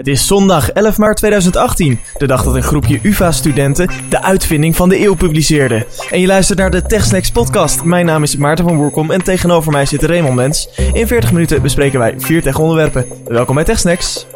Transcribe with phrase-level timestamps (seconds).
[0.00, 4.88] Het is zondag 11 maart 2018, de dag dat een groepje UvA-studenten de uitvinding van
[4.88, 5.86] de eeuw publiceerde.
[6.10, 7.84] En je luistert naar de TechSnacks podcast.
[7.84, 10.68] Mijn naam is Maarten van Woerkom en tegenover mij zit Raymond Mens.
[10.92, 13.06] In 40 minuten bespreken wij vier tech-onderwerpen.
[13.24, 14.26] Welkom bij TechSnacks.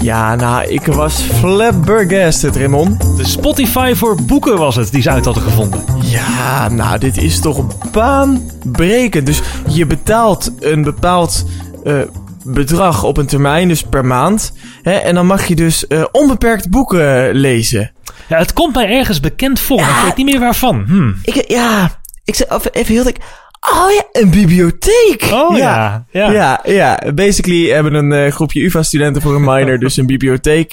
[0.00, 3.16] Ja, nou, ik was flabbergasted, Raymond.
[3.16, 5.84] De Spotify voor boeken was het die ze uit hadden gevonden.
[6.02, 9.26] Ja, nou, dit is toch baanbrekend.
[9.26, 11.44] Dus je betaalt een bepaald
[11.88, 12.00] uh,
[12.44, 14.52] bedrag op een termijn, dus per maand.
[14.82, 17.92] Hè, en dan mag je dus uh, onbeperkt boeken lezen.
[18.28, 20.84] Ja, het komt mij ergens bekend voor, ik weet niet meer waarvan.
[20.86, 21.12] Hm.
[21.22, 23.18] Ik, ja, ik zeg even heel dik.
[23.60, 25.28] Oh ja, een bibliotheek.
[25.32, 26.04] Oh ja.
[26.10, 26.60] Ja, ja.
[26.64, 30.72] ja, Basically hebben een uh, groepje UvA-studenten voor een minor dus een bibliotheek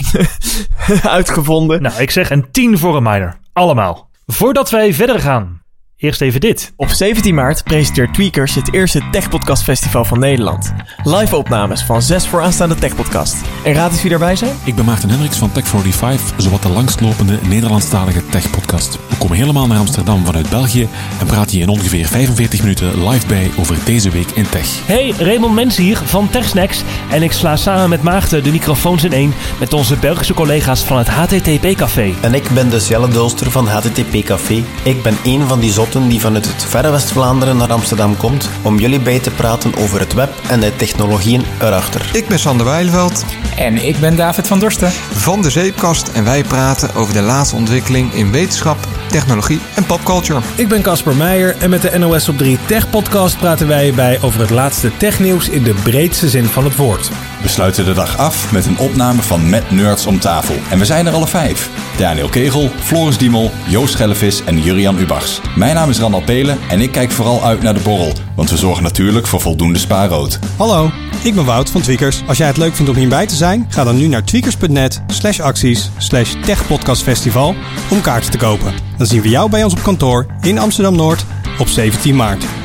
[1.04, 1.82] uitgevonden.
[1.82, 3.36] Nou, ik zeg een 10 voor een minor.
[3.54, 4.10] Allemaal.
[4.26, 5.62] Voordat wij verder gaan,
[6.05, 6.73] Eerst even dit.
[6.76, 10.73] Op 17 maart presenteert Tweakers het eerste Tech Podcast Festival van Nederland.
[11.04, 13.35] Live opnames van zes vooraanstaande Tech Podcast.
[13.63, 14.55] En raad eens wie daarbij zijn?
[14.63, 18.99] Ik ben Maarten Hendricks van Tech45, zowat de langstlopende Nederlandstalige Tech Podcast.
[19.10, 20.88] We komen helemaal naar Amsterdam vanuit België
[21.20, 24.68] en praten je in ongeveer 45 minuten live bij over deze week in Tech.
[24.85, 29.13] Hey, Raymond Mens hier van TechSnacks en ik sla samen met Maarten de microfoons in
[29.13, 32.13] één met onze Belgische collega's van het HTTP Café.
[32.22, 34.63] En ik ben dus Jelle Dulster van HTTP Café.
[34.84, 38.79] Ik ben één van die zotten die vanuit het verre West-Vlaanderen naar Amsterdam komt om
[38.79, 42.10] jullie bij te praten over het web en de technologieën erachter.
[42.13, 43.26] Ik ben Sander Weilveld.
[43.57, 44.91] En ik ben David van Dorsten.
[45.12, 48.77] Van de Zeepkast en wij praten over de laatste ontwikkeling in wetenschap,
[49.10, 50.40] technologie en popculture.
[50.55, 54.21] Ik ben Casper Meijer en met de NOS op 3 Tech Podcast praten wij bij
[54.21, 57.12] over het laatste technieuws in de breedste zin van het woord.
[57.46, 60.55] We sluiten de dag af met een opname van Met Nerds om tafel.
[60.70, 61.70] En we zijn er alle vijf.
[61.98, 65.41] Daniel Kegel, Floris Diemel, Joost Schellevis en Jurian Ubachs.
[65.56, 68.13] Mijn naam is Randal Pelen en ik kijk vooral uit naar de borrel.
[68.35, 70.40] Want we zorgen natuurlijk voor voldoende spaarrood.
[70.57, 70.91] Hallo,
[71.23, 72.22] ik ben Wout van Tweakers.
[72.28, 75.40] Als jij het leuk vindt om hierbij te zijn, ga dan nu naar tweakers.net slash
[75.40, 77.56] acties slash techpodcastfestival
[77.89, 78.73] om kaarten te kopen.
[78.97, 81.25] Dan zien we jou bij ons op kantoor in Amsterdam-Noord
[81.59, 82.64] op 17 maart.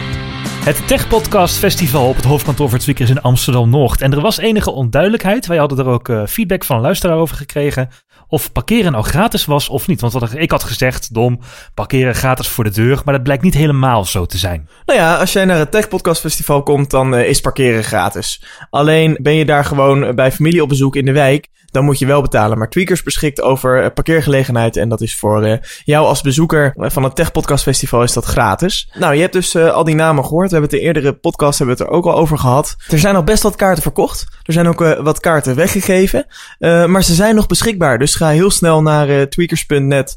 [0.61, 4.01] Het Tech Podcast Festival op het hoofdkantoor van Tweakers in Amsterdam-Noord.
[4.01, 5.47] En er was enige onduidelijkheid.
[5.47, 7.89] Wij hadden er ook uh, feedback van luisteraar over gekregen.
[8.31, 10.01] Of parkeren nou gratis was of niet.
[10.01, 11.41] Want ik had gezegd, dom,
[11.75, 13.01] parkeren gratis voor de deur.
[13.05, 14.69] Maar dat blijkt niet helemaal zo te zijn.
[14.87, 18.45] Nou ja, als jij naar het Tech Podcast Festival komt, dan uh, is parkeren gratis.
[18.71, 22.07] Alleen ben je daar gewoon bij familie op bezoek in de wijk dan moet je
[22.07, 22.59] wel betalen.
[22.59, 24.77] Maar Tweakers beschikt over uh, parkeergelegenheid.
[24.77, 28.93] En dat is voor jou als bezoeker van het Tech Podcast Festival is dat gratis.
[28.99, 30.51] Nou, je hebt dus al die namen gehoord.
[30.51, 32.77] We hebben het de eerdere podcast hebben we het er ook al over gehad.
[32.89, 34.27] Er zijn al best wat kaarten verkocht.
[34.43, 36.27] Er zijn ook wat kaarten weggegeven.
[36.59, 37.99] maar ze zijn nog beschikbaar.
[37.99, 40.17] Dus ga heel snel naar tweakers.net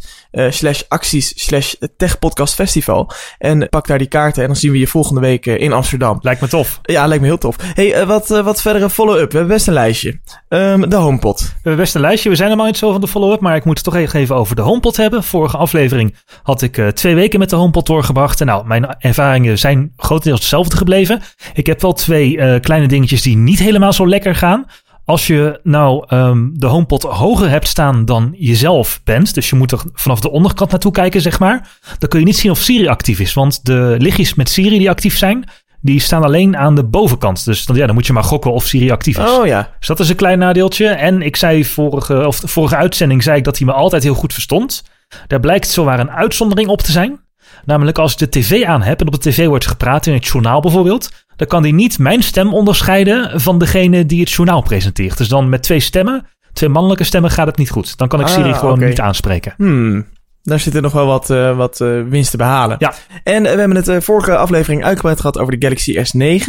[0.50, 3.12] slash acties slash Tech Podcast Festival.
[3.38, 4.42] En pak daar die kaarten.
[4.42, 6.18] En dan zien we je volgende week in Amsterdam.
[6.22, 6.80] Lijkt me tof.
[6.84, 7.56] Ja, lijkt me heel tof.
[7.74, 9.32] hey, wat, wat verdere follow-up.
[9.32, 10.20] We hebben best een lijstje.
[10.50, 11.40] Um, de HomePod.
[11.40, 12.30] We hebben best een lijstje.
[12.30, 14.56] We zijn helemaal niet zo van de follow-up, maar ik moet het toch even over
[14.56, 15.24] de HomePod hebben.
[15.24, 18.42] Vorige aflevering had ik uh, twee weken met de HomePod doorgebracht.
[18.42, 21.22] En nou, mijn ervaringen zijn grotendeels hetzelfde gebleven.
[21.54, 24.66] Ik heb wel twee uh, kleine dingetjes die niet helemaal zo lekker gaan.
[25.06, 29.72] Als je nou um, de HomePod hoger hebt staan dan jezelf bent, dus je moet
[29.72, 31.70] er vanaf de onderkant naartoe kijken, zeg maar,
[32.00, 33.34] dan kun je niet zien of Siri actief is.
[33.34, 35.50] Want de lichtjes met Siri die actief zijn,
[35.82, 37.46] die staan alleen aan de bovenkant.
[37.46, 39.30] Dus dan, ja, dan moet je maar gokken of Siri actief is.
[39.30, 39.70] Oh ja.
[39.80, 40.88] Dus dat is een klein nadeeltje.
[40.88, 44.34] En ik zei vorige, of vorige uitzending zei ik dat hij me altijd heel goed
[44.34, 44.84] verstond.
[45.28, 47.20] Daar blijkt zowaar een uitzondering op te zijn.
[47.66, 50.26] Namelijk als ik de tv aan heb en op de tv wordt gepraat in het
[50.26, 51.12] journaal bijvoorbeeld.
[51.36, 55.18] Dan kan hij niet mijn stem onderscheiden van degene die het journaal presenteert.
[55.18, 57.98] Dus dan met twee stemmen, twee mannelijke stemmen gaat het niet goed.
[57.98, 59.54] Dan kan ik Siri ah, gewoon niet aanspreken.
[59.58, 60.06] Hmm.
[60.46, 62.76] Daar zit er nog wel wat, uh, wat uh, winst te behalen.
[62.80, 62.94] Ja.
[63.24, 66.46] En uh, we hebben het uh, vorige aflevering uitgebreid gehad over de Galaxy S9.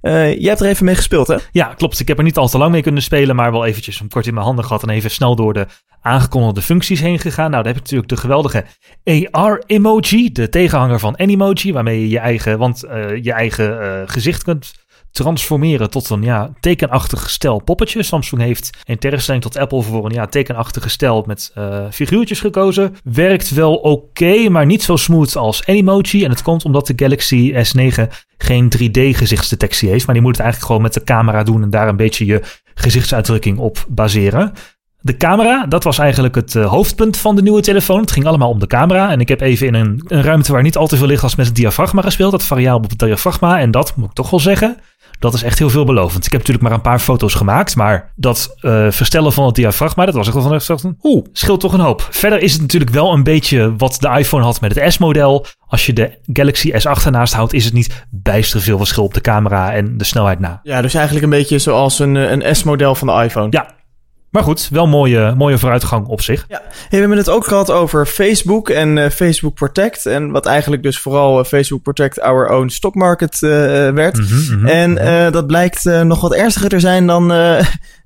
[0.00, 1.36] jij hebt er even mee gespeeld, hè?
[1.52, 2.00] Ja, klopt.
[2.00, 4.26] Ik heb er niet al te lang mee kunnen spelen, maar wel eventjes een kort
[4.26, 5.66] in mijn handen gehad en even snel door de
[6.00, 7.50] aangekondigde functies heen gegaan.
[7.50, 8.64] Nou, daar heb ik natuurlijk de geweldige
[9.30, 12.80] AR-emoji, de tegenhanger van Animoji, waarmee je je eigen, want
[13.22, 14.72] je eigen gezicht kunt
[15.10, 18.02] transformeren tot een ja, tekenachtig stel poppetje.
[18.02, 22.96] Samsung heeft in tegenstelling tot Apple voor een ja, tekenachtige stel met uh, figuurtjes gekozen.
[23.04, 26.24] Werkt wel oké, maar niet zo smooth als Animoji.
[26.24, 28.02] En het komt omdat de Galaxy S9
[28.38, 30.06] geen 3D gezichtsdetectie heeft.
[30.06, 32.42] Maar die moet het eigenlijk gewoon met de camera doen en daar een beetje je
[32.74, 34.52] gezichtsuitdrukking op baseren.
[35.00, 38.00] De camera, dat was eigenlijk het uh, hoofdpunt van de nieuwe telefoon.
[38.00, 39.10] Het ging allemaal om de camera.
[39.10, 41.34] En ik heb even in een, een ruimte waar niet al te veel licht was
[41.34, 42.30] met het diafragma gespeeld.
[42.30, 43.60] Dat variabel op het diafragma.
[43.60, 44.76] En dat, moet ik toch wel zeggen,
[45.18, 46.26] Dat is echt heel veelbelovend.
[46.26, 50.04] Ik heb natuurlijk maar een paar foto's gemaakt, maar dat uh, verstellen van het diafragma,
[50.04, 52.06] dat was echt wel van echt oeh, scheelt toch een hoop.
[52.10, 55.46] Verder is het natuurlijk wel een beetje wat de iPhone had met het S-model.
[55.66, 59.20] Als je de Galaxy S8 ernaast houdt, is het niet bijster veel verschil op de
[59.20, 60.60] camera en de snelheid na.
[60.62, 63.46] Ja, dus eigenlijk een beetje zoals een, een S-model van de iPhone.
[63.50, 63.74] Ja,
[64.38, 66.44] maar goed, wel mooie, mooie vooruitgang op zich.
[66.48, 70.06] Ja, we hebben het ook gehad over Facebook en uh, Facebook Protect.
[70.06, 73.50] En wat eigenlijk dus vooral uh, Facebook Protect Our Own Stock Market uh,
[73.90, 74.16] werd.
[74.16, 77.32] Mm -hmm, mm -hmm, en dat blijkt nog wat ernstiger te zijn dan,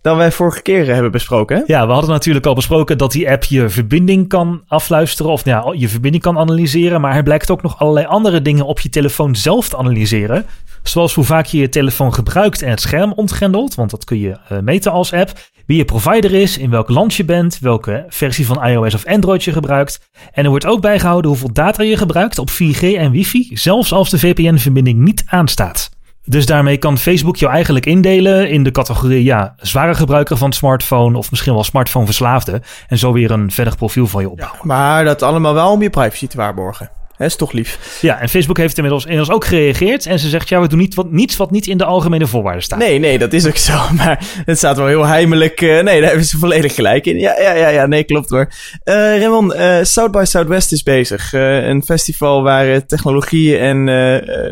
[0.02, 1.56] dan wij vorige keren hebben besproken.
[1.56, 1.62] Hè?
[1.66, 5.32] Ja, we hadden natuurlijk al besproken dat die app je verbinding kan afluisteren.
[5.32, 7.00] Of nou ja, je verbinding kan analyseren.
[7.00, 10.46] Maar hij blijkt ook nog allerlei andere dingen op je telefoon zelf te analyseren.
[10.82, 13.74] Zoals hoe vaak je je telefoon gebruikt en het scherm ontgrendelt.
[13.74, 15.32] Want dat kun je meten als app
[15.66, 19.44] wie je provider is, in welk land je bent, welke versie van iOS of Android
[19.44, 20.00] je gebruikt.
[20.32, 24.10] En er wordt ook bijgehouden hoeveel data je gebruikt op 4G en wifi, zelfs als
[24.10, 25.90] de VPN-verbinding niet aanstaat.
[26.24, 31.18] Dus daarmee kan Facebook jou eigenlijk indelen in de categorie ja, zware gebruiker van smartphone
[31.18, 32.62] of misschien wel smartphone verslaafde.
[32.88, 34.60] En zo weer een verder profiel van je opbouwen.
[34.62, 36.90] Maar dat allemaal wel om je privacy te waarborgen.
[37.22, 37.98] Is toch lief.
[38.00, 40.06] Ja, en Facebook heeft inmiddels, inmiddels ook gereageerd.
[40.06, 42.62] En ze zegt, ja, we doen niet wat, niets wat niet in de algemene voorwaarden
[42.62, 42.78] staat.
[42.78, 43.72] Nee, nee, dat is ook zo.
[43.96, 45.60] Maar het staat wel heel heimelijk.
[45.60, 47.18] Uh, nee, daar hebben ze volledig gelijk in.
[47.18, 48.48] Ja, ja, ja, ja nee, klopt hoor.
[48.84, 51.32] Uh, Raymond, uh, South by Southwest is bezig.
[51.32, 53.84] een festival waar technologie en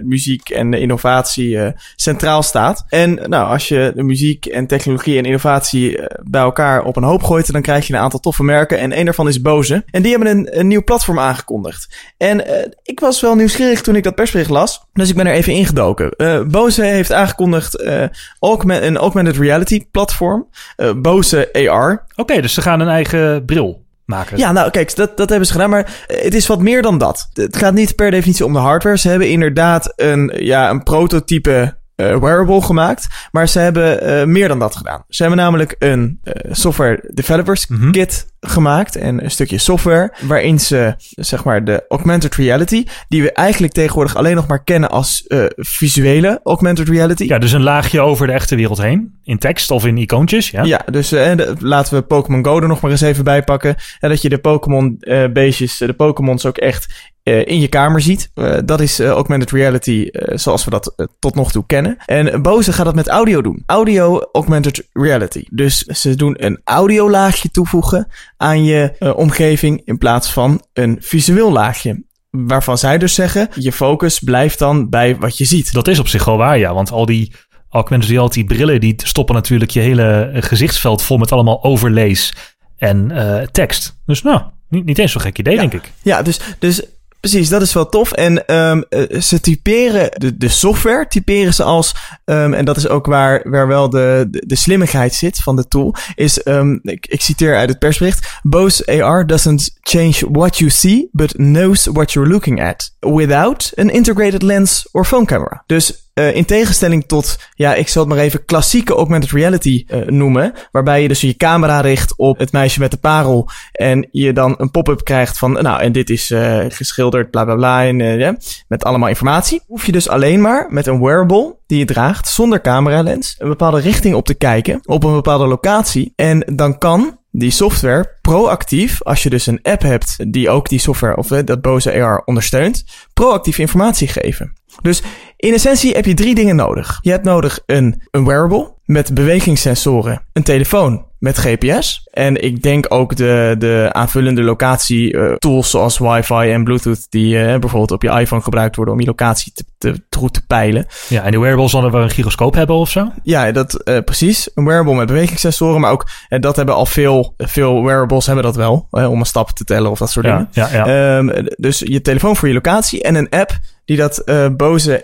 [0.05, 1.59] muziek en innovatie
[1.97, 2.85] centraal staat.
[2.89, 7.23] En nou, als je de muziek en technologie en innovatie bij elkaar op een hoop
[7.23, 8.79] gooit, dan krijg je een aantal toffe merken.
[8.79, 9.85] En een daarvan is Bose.
[9.91, 11.89] En die hebben een, een nieuw platform aangekondigd.
[12.17, 12.45] En
[12.83, 14.85] ik was wel nieuwsgierig toen ik dat persbericht las.
[14.93, 16.15] Dus ik ben er even ingedoken.
[16.17, 18.05] Uh, Bose heeft aangekondigd uh,
[18.41, 20.49] augment, een augmented reality platform.
[20.77, 22.07] Uh, Bose AR.
[22.17, 24.39] Oké, dus ze gaan een eigen bril maken.
[24.39, 25.71] Ja, nou kijk, dat, dat hebben ze gedaan.
[25.71, 27.29] Maar het is wat meer dan dat.
[27.33, 28.99] Het gaat niet per definitie om de hardware.
[28.99, 33.07] Ze hebben inderdaad een, ja, een prototype uh, wearable gemaakt.
[33.31, 35.05] Maar ze hebben uh, meer dan dat gedaan.
[35.09, 37.93] Ze hebben namelijk een uh, software developers mm -hmm.
[37.93, 43.33] kit gemaakt en een stukje software waarin ze zeg maar de augmented reality die we
[43.33, 45.25] eigenlijk tegenwoordig alleen nog maar kennen als
[45.57, 47.25] visuele augmented reality.
[47.25, 50.51] Ja, dus een laagje over de echte wereld heen in tekst of in icoontjes.
[50.51, 53.75] Ja, ja dus de, laten we Pokémon Go er nog maar eens even bij pakken
[53.99, 58.31] en dat je de Pokémon beestjes, de Pokémons ook echt in je kamer ziet.
[58.35, 61.97] Uh, dat is uh, augmented reality zoals we dat tot nog toe kennen.
[62.07, 63.63] En Bose gaat dat met audio doen.
[63.67, 65.45] Audio augmented reality.
[65.51, 72.05] Dus ze doen een audiolaagje toevoegen aan je omgeving in plaats van een visueel laagje.
[72.31, 75.73] Waarvan zij dus zeggen, je focus blijft dan bij wat je ziet.
[75.73, 76.75] Dat is op zich wel waar, ja.
[76.75, 77.33] Want al die
[77.69, 82.33] augmented reality brillen, die stoppen natuurlijk je hele gezichtsveld vol met allemaal overlays
[82.77, 83.13] en
[83.53, 83.97] tekst.
[84.07, 85.61] Dus nou, niet, niet eens zo'n gek idee, ja.
[85.61, 85.93] denk ik.
[86.03, 86.83] Ja, dus, dus
[87.21, 88.13] Precies, dat is wel tof.
[88.13, 88.85] En um,
[89.21, 91.95] ze typeren de, de software, typeren ze als,
[92.25, 95.95] um, en dat is ook waar, waar wel de, de, slimmigheid zit van de tool,
[96.15, 101.09] is, um, ik, ik citeer uit het persbericht, Bose AR doesn't change what you see,
[101.13, 105.63] but knows what you're looking at, without an integrated lens or phone camera.
[105.67, 110.07] Dus uh, in tegenstelling tot, ja, ik zal het maar even klassieke augmented reality uh,
[110.07, 110.53] noemen.
[110.71, 113.49] Waarbij je dus je camera richt op het meisje met de parel.
[113.73, 117.55] En je dan een pop-up krijgt van, nou, en dit is uh, geschilderd, bla bla
[117.55, 117.87] bla.
[117.87, 118.39] En,
[118.69, 119.63] met allemaal informatie.
[119.67, 123.81] Hoef je dus alleen maar met een wearable die je draagt, zonder cameralens, een bepaalde
[123.81, 124.81] richting op te kijken.
[124.85, 126.13] Op een bepaalde locatie.
[126.17, 130.79] En dan kan die software proactief, als je dus een app hebt die ook die
[130.79, 134.53] software of dat Bose AR ondersteunt, proactief informatie geven.
[134.83, 135.03] Dus
[135.41, 136.99] in essentie heb je drie dingen nodig.
[137.03, 142.09] Je hebt nodig een, een wearable met bewegingssensoren, een telefoon met GPS.
[142.11, 147.35] En ik denk ook de, de aanvullende locatie uh, tools zoals wifi en bluetooth die
[147.35, 150.87] uh, bijvoorbeeld op je iPhone gebruikt worden om je locatie te, te, goed te peilen.
[151.09, 153.13] Ja, en de wearables zullen we een gyroscoop hebben of zo?
[153.23, 154.51] Ja, dat uh, precies.
[154.55, 158.87] Een wearable met bewegingssensoren, maar ook dat hebben al veel, veel wearables hebben dat wel,
[158.91, 160.49] om een stap te tellen of dat soort ja, dingen.
[160.53, 161.17] Ja, ja.
[161.17, 163.59] Um, dus je telefoon voor je locatie en een app
[163.91, 165.01] die dat uh, Bose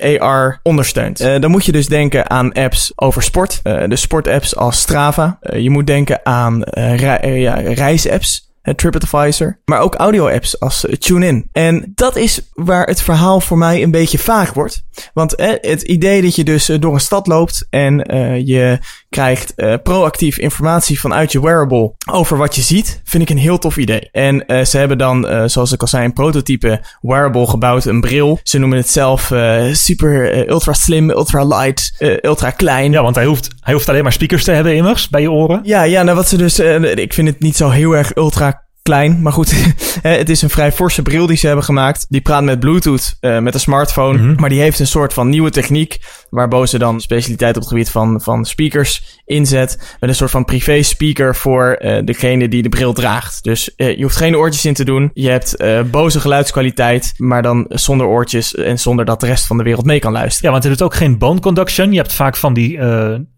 [0.63, 1.21] Ondersteunt.
[1.21, 3.61] Uh, dan moet je dus denken aan apps over sport.
[3.63, 5.39] Uh, de sportapps als Strava.
[5.57, 8.46] je moet denken aan re ja, reisapps.
[8.75, 11.49] TripAdvisor, maar ook audio-apps als TuneIn.
[11.53, 14.85] En dat is waar het verhaal voor mij een beetje vaag wordt.
[15.15, 19.53] Want eh, het idee dat je dus door een stad loopt en uh, je krijgt
[19.57, 23.77] uh, proactief informatie vanuit je wearable over wat je ziet, vind ik een heel tof
[23.77, 24.09] idee.
[24.13, 28.41] En uh, ze hebben dan, zoals ik al zei, een prototype wearable gebouwd, een bril.
[28.43, 29.33] Ze noemen het zelf
[29.73, 31.93] super ultra slim, ultra light,
[32.23, 32.93] ultra klein.
[32.93, 35.61] Ja, want hij hoeft, hij hoeft alleen maar speakers te hebben immers bij je oren.
[35.63, 36.59] Ja, ja nou wat ze dus,
[36.95, 38.56] ik vind het niet zo heel erg ultra
[38.87, 39.55] klein, maar goed,
[40.03, 42.07] het is een vrij forse bril die ze hebben gemaakt.
[42.09, 44.41] Die praat met Bluetooth, uh, met een smartphone, Mhm.
[44.41, 45.99] maar die heeft een soort van nieuwe techniek,
[46.31, 50.45] waar Bose dan specialiteit op het gebied van, van speakers inzet, met een soort van
[50.45, 53.45] privé speaker voor uh, degene die de bril draagt.
[53.45, 55.57] Dus uh, je hoeft geen oortjes in te doen, je hebt
[55.91, 59.99] Bose geluidskwaliteit, maar dan zonder oortjes en zonder dat de rest van de wereld mee
[59.99, 60.45] kan luisteren.
[60.47, 61.91] Ja, want het doet ook geen bone conduction.
[61.91, 62.79] Je hebt vaak van die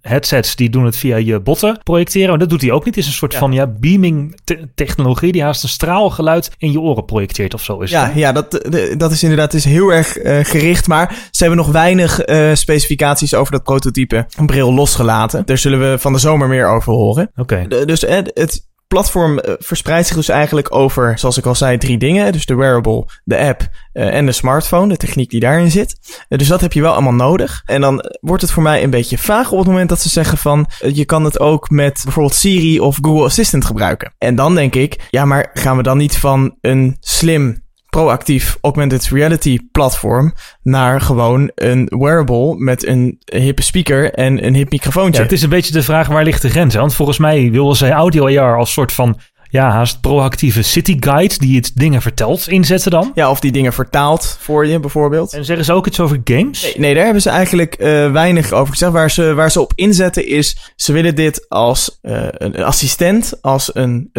[0.00, 2.28] headsets die doen het via je botten projecteren.
[2.28, 2.94] Maar dat doet hij ook niet.
[2.94, 3.38] Het is een soort ja.
[3.38, 7.80] van ja, beaming te technologie die haast een straalgeluid in je oren projecteert of zo.
[7.80, 10.87] Is ja, het, ja dat, de, dat is inderdaad is heel erg uh, gericht.
[10.87, 15.47] Maar ze hebben nog weinig uh, specificaties over dat prototype bril losgelaten.
[15.47, 17.30] Daar zullen we van de zomer meer over horen.
[17.37, 17.66] Oké.
[17.66, 17.85] Okay.
[17.85, 22.33] Dus het platform uh, verspreidt zich dus eigenlijk over, zoals ik al zei, drie dingen.
[22.33, 25.99] Dus de wearable, de app uh, en de smartphone, de techniek die daarin zit.
[26.28, 27.62] Uh, dus dat heb je wel allemaal nodig.
[27.64, 30.38] En dan wordt het voor mij een beetje vaag op het moment dat ze zeggen
[30.38, 30.66] van...
[30.92, 34.14] je kan het ook met bijvoorbeeld Siri of Google Assistant gebruiken.
[34.18, 39.09] En dan denk ik, ja, maar gaan we dan niet van een slim proactief augmented
[39.09, 45.18] reality platform naar gewoon een wearable met een hippe speaker en een hip microfoontje.
[45.18, 46.75] Ja, het is een beetje de vraag waar ligt de grens?
[46.75, 46.80] Hè?
[46.80, 49.18] Want volgens mij willen zij audio AR als soort van
[49.50, 53.11] ja, haast proactieve city guide die het dingen vertelt inzetten dan.
[53.14, 55.33] Ja, of die dingen vertaalt voor je bijvoorbeeld.
[55.33, 56.62] En zeggen ze ook iets over games?
[56.62, 58.92] Nee, nee daar hebben ze eigenlijk uh, weinig over gezegd.
[58.92, 63.71] Waar ze, waar ze op inzetten is, ze willen dit als uh, een assistent, als
[63.75, 64.12] een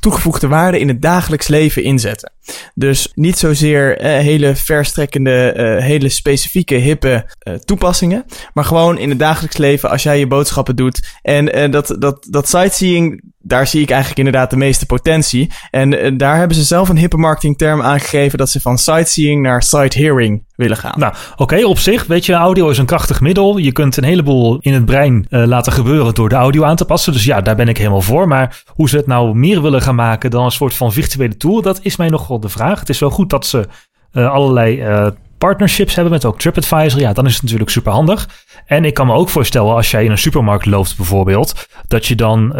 [0.00, 2.32] toegevoegde waarde in het dagelijks leven inzetten.
[2.74, 8.24] Dus niet zozeer uh, hele verstrekkende, uh, hele specifieke, hippe uh, toepassingen.
[8.52, 11.18] Maar gewoon in het dagelijks leven als jij je boodschappen doet.
[11.22, 15.50] En dat, dat, dat sightseeing, daar zie ik eigenlijk inderdaad de meeste potentie.
[15.70, 19.94] En daar hebben ze zelf een hippe marketingterm aangegeven dat ze van sightseeing naar sight
[19.94, 20.94] hearing willen gaan.
[20.98, 23.56] Nou, oké, op zich, weet je, audio is een krachtig middel.
[23.56, 26.84] Je kunt een heleboel in het brein uh, laten gebeuren door de audio aan te
[26.84, 27.12] passen.
[27.12, 28.28] Dus ja, daar ben ik helemaal voor.
[28.28, 31.62] Maar hoe ze het nou meer willen gaan maken dan een soort van virtuele tool,
[31.62, 32.80] dat is mij nog wel de vraag.
[32.80, 33.68] Het is wel goed dat ze
[34.12, 35.06] uh, allerlei uh,
[35.38, 37.00] partnerships hebben met ook TripAdvisor.
[37.00, 38.28] Ja, dan is het natuurlijk super handig.
[38.66, 42.14] En ik kan me ook voorstellen, als jij in een supermarkt loopt bijvoorbeeld, dat je
[42.14, 42.52] dan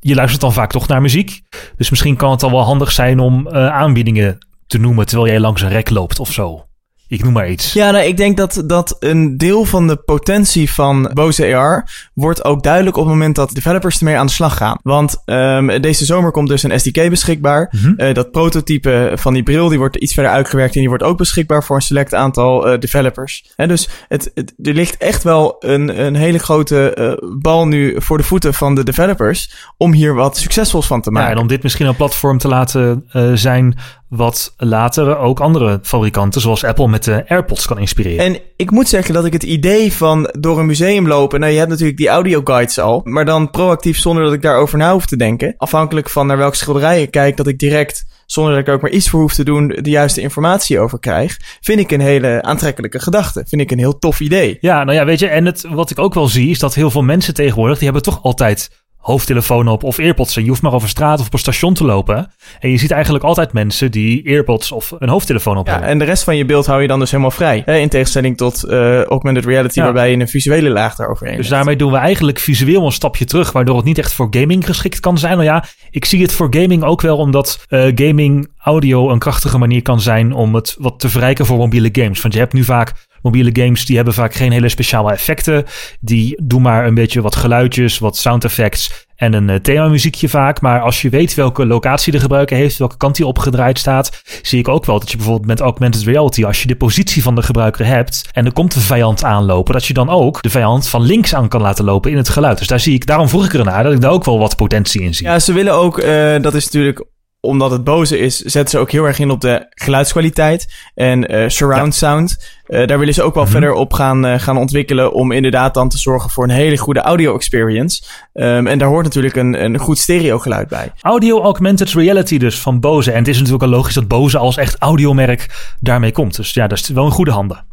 [0.00, 1.40] je luistert dan vaak toch naar muziek.
[1.76, 5.62] Dus misschien kan het dan wel handig zijn om aanbiedingen te noemen terwijl jij langs
[5.62, 6.64] een rek loopt of zo.
[7.12, 7.72] Ik noem maar iets.
[7.72, 12.44] Ja, nou, ik denk dat, dat een deel van de potentie van Bose AR wordt
[12.44, 14.78] ook duidelijk op het moment dat developers ermee aan de slag gaan.
[14.82, 17.68] Want um, deze zomer komt dus een SDK beschikbaar.
[17.70, 17.86] Mhm.
[17.86, 18.08] Mm -hmm.
[18.08, 21.16] uh, dat prototype van die bril die wordt iets verder uitgewerkt en die wordt ook
[21.16, 23.52] beschikbaar voor een select aantal uh, developers.
[23.56, 27.94] En dus het, het, er ligt echt wel een, een hele grote uh, bal nu
[27.98, 31.28] voor de voeten van de developers om hier wat succesvols van te maken.
[31.28, 33.04] Ja, en om dit misschien een platform te laten
[33.34, 33.78] zijn
[34.12, 38.24] wat later ook andere fabrikanten zoals Apple met de AirPods kan inspireren.
[38.24, 41.58] En ik moet zeggen dat ik het idee van door een museum lopen, nou je
[41.58, 45.06] hebt natuurlijk die audio guides al, maar dan proactief zonder dat ik daarover na hoef
[45.06, 48.68] te denken, afhankelijk van naar welke schilderij ik kijk, dat ik direct zonder dat ik
[48.68, 51.90] er ook maar iets voor hoef te doen, de juiste informatie over krijg, vind ik
[51.90, 53.44] een hele aantrekkelijke gedachte.
[53.46, 54.58] Vind ik een heel tof idee.
[54.60, 56.90] Ja, nou ja, weet je, en het, wat ik ook wel zie, is dat heel
[56.90, 60.36] veel mensen tegenwoordig, die hebben toch altijd hoofdtelefoon op of earpods.
[60.36, 62.32] En je hoeft maar over straat of op een station te lopen.
[62.60, 65.90] En je ziet eigenlijk altijd mensen die earpods of een hoofdtelefoon op ja, hebben.
[65.90, 67.62] En de rest van je beeld hou je dan dus helemaal vrij.
[67.64, 67.76] Hè?
[67.76, 69.84] In tegenstelling tot uh, augmented reality, ja.
[69.84, 71.56] waarbij je een visuele laag daaroverheen Dus hebt.
[71.56, 75.00] daarmee doen we eigenlijk visueel een stapje terug, waardoor het niet echt voor gaming geschikt
[75.00, 75.32] kan zijn.
[75.32, 79.58] Nou ja, ik zie het voor gaming ook wel, omdat uh, gaming audio een krachtige
[79.58, 82.20] manier kan zijn om het wat te verrijken voor mobiele games.
[82.20, 82.92] Want je hebt nu vaak
[83.22, 85.64] mobiele games die hebben vaak geen hele speciale effecten.
[86.00, 90.60] Die doen maar een beetje wat geluidjes, wat sound effects en een uh, themamuziekje vaak.
[90.60, 94.58] Maar als je weet welke locatie de gebruiker heeft, welke kant die opgedraaid staat, zie
[94.58, 97.42] ik ook wel dat je bijvoorbeeld met augmented reality, als je de positie van de
[97.42, 101.02] gebruiker hebt en er komt een vijand aanlopen, dat je dan ook de vijand van
[101.02, 102.58] links aan kan laten lopen in het geluid.
[102.58, 105.02] Dus daar zie ik, daarom vroeg ik ernaar dat ik daar ook wel wat potentie
[105.02, 105.26] in zie.
[105.26, 107.04] Ja, ze willen ook, uh, dat is natuurlijk
[107.44, 111.48] omdat het boze is, zetten ze ook heel erg in op de geluidskwaliteit en uh,
[111.48, 112.08] surround ja.
[112.08, 112.50] sound.
[112.68, 113.60] Uh, daar willen ze ook wel mm-hmm.
[113.60, 117.00] verder op gaan, uh, gaan ontwikkelen om inderdaad dan te zorgen voor een hele goede
[117.00, 118.02] audio experience.
[118.34, 120.92] Um, en daar hoort natuurlijk een, een goed stereo geluid bij.
[121.00, 123.10] Audio augmented reality dus van Bose.
[123.10, 126.36] En het is natuurlijk wel logisch dat Bose als echt audiomerk daarmee komt.
[126.36, 127.71] Dus ja, dat is wel in goede handen.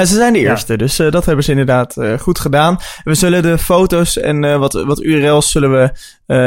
[0.00, 0.78] Ja, ze zijn de eerste, ja.
[0.78, 2.78] dus uh, dat hebben ze inderdaad uh, goed gedaan.
[3.04, 5.92] We zullen de foto's en uh, wat, wat URL's zullen we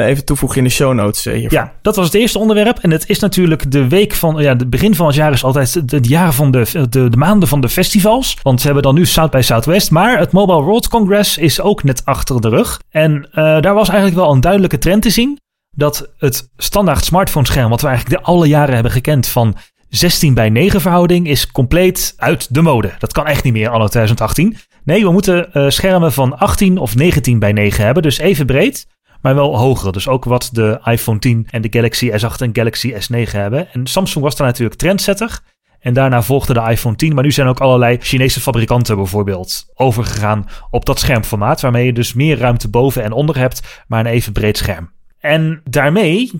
[0.05, 1.59] even toevoegen in de show notes hiervan.
[1.59, 2.77] Ja, dat was het eerste onderwerp.
[2.77, 5.73] En het is natuurlijk de week van, ja, het begin van het jaar is altijd
[5.85, 8.37] het jaar van de, de, de maanden van de festivals.
[8.41, 11.83] Want we hebben dan nu South by Southwest, maar het Mobile World Congress is ook
[11.83, 12.81] net achter de rug.
[12.89, 15.41] En daar was eigenlijk wel een duidelijke trend te zien.
[15.75, 19.57] Dat het standaard smartphone scherm, wat we eigenlijk de alle jaren hebben gekend van
[19.95, 22.91] 16 bij 9 verhouding is compleet uit de mode.
[22.99, 24.57] Dat kan echt niet meer anno 2018.
[24.83, 28.87] Nee, we moeten uh, schermen van 18 of 19 bij 9 hebben, dus even breed.
[29.21, 29.91] maar wel hogere.
[29.91, 33.73] Dus ook wat de iPhone 10 en de Galaxy S8 en Galaxy S9 hebben.
[33.73, 35.39] En Samsung was daar natuurlijk trendsetter.
[35.79, 37.13] En daarna volgde de iPhone 10.
[37.13, 41.61] Maar nu zijn ook allerlei Chinese fabrikanten bijvoorbeeld overgegaan op dat schermformaat.
[41.61, 44.91] Waarmee je dus meer ruimte boven en onder hebt, maar een even breed scherm.
[45.19, 46.31] En daarmee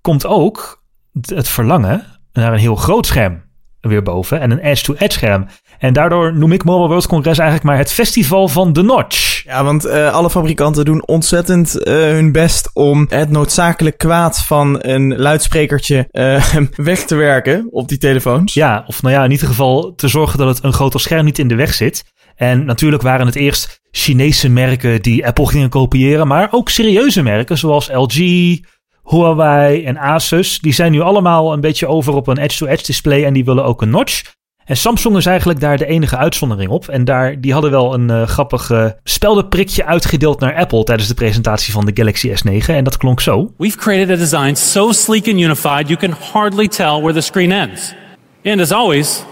[0.00, 0.84] komt ook
[1.20, 3.42] het verlangen naar een heel groot scherm
[3.80, 5.46] weer boven en een edge-to-edge scherm.
[5.78, 9.42] En daardoor noem ik Mobile World Congress eigenlijk maar het festival van de notch.
[9.44, 14.78] Ja, want uh, alle fabrikanten doen ontzettend uh, hun best om het noodzakelijk kwaad van
[14.80, 16.44] een luidsprekertje uh,
[16.90, 18.54] weg te werken op die telefoons.
[18.54, 21.38] Ja, of nou ja, in ieder geval te zorgen dat het een groter scherm niet
[21.38, 22.04] in de weg zit.
[22.36, 27.58] En natuurlijk waren het eerst Chinese merken die Apple gingen kopiëren, maar ook serieuze merken
[27.58, 28.18] zoals LG,
[29.10, 33.32] Huawei en Asus, die zijn nu allemaal een beetje over op een edge-to-edge display en
[33.32, 34.22] die willen ook een notch.
[34.64, 36.88] En Samsung is eigenlijk daar de enige uitzondering op.
[36.88, 41.14] En daar, die hadden wel een uh, grappig uh, speldenprikje uitgedeeld naar Apple tijdens de
[41.14, 42.66] presentatie van de Galaxy S9.
[42.66, 43.52] En dat klonk zo.
[43.56, 47.52] We've created a design so sleek and unified you can hardly tell where the screen
[47.52, 47.94] ends.
[48.44, 49.24] And as always,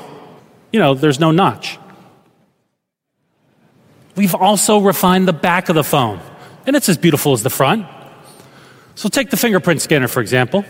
[0.71, 1.79] you know, there's no notch.
[4.15, 6.19] We've also refined the back of the phone.
[6.67, 7.98] And it's as beautiful as the front.
[8.99, 10.65] So take the fingerprint scanner, for example,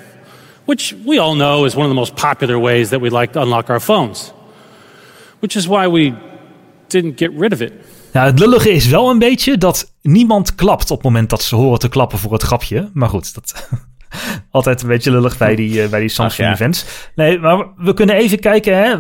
[0.65, 3.41] which we all know is one of the most popular ways that we like to
[3.41, 4.33] unlock our phones.
[5.39, 6.15] Which is why we
[6.87, 7.73] didn't get rid of it.
[8.13, 11.55] Ja, het lullige is wel een beetje dat niemand klapt op het moment dat ze
[11.55, 12.91] horen te klappen voor het grapje.
[12.93, 13.69] Maar goed, dat
[14.51, 16.65] altijd een beetje lullig bij die, uh, bij die Samsung Ach, ja.
[16.65, 16.85] events.
[17.15, 18.77] Nee, maar we kunnen even kijken.
[18.77, 18.97] Hè.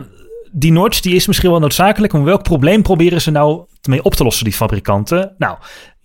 [0.52, 2.12] Die notch die is misschien wel noodzakelijk.
[2.12, 5.35] Maar welk probleem proberen ze nou mee op te lossen, die fabrikanten?
[5.38, 5.58] Nou,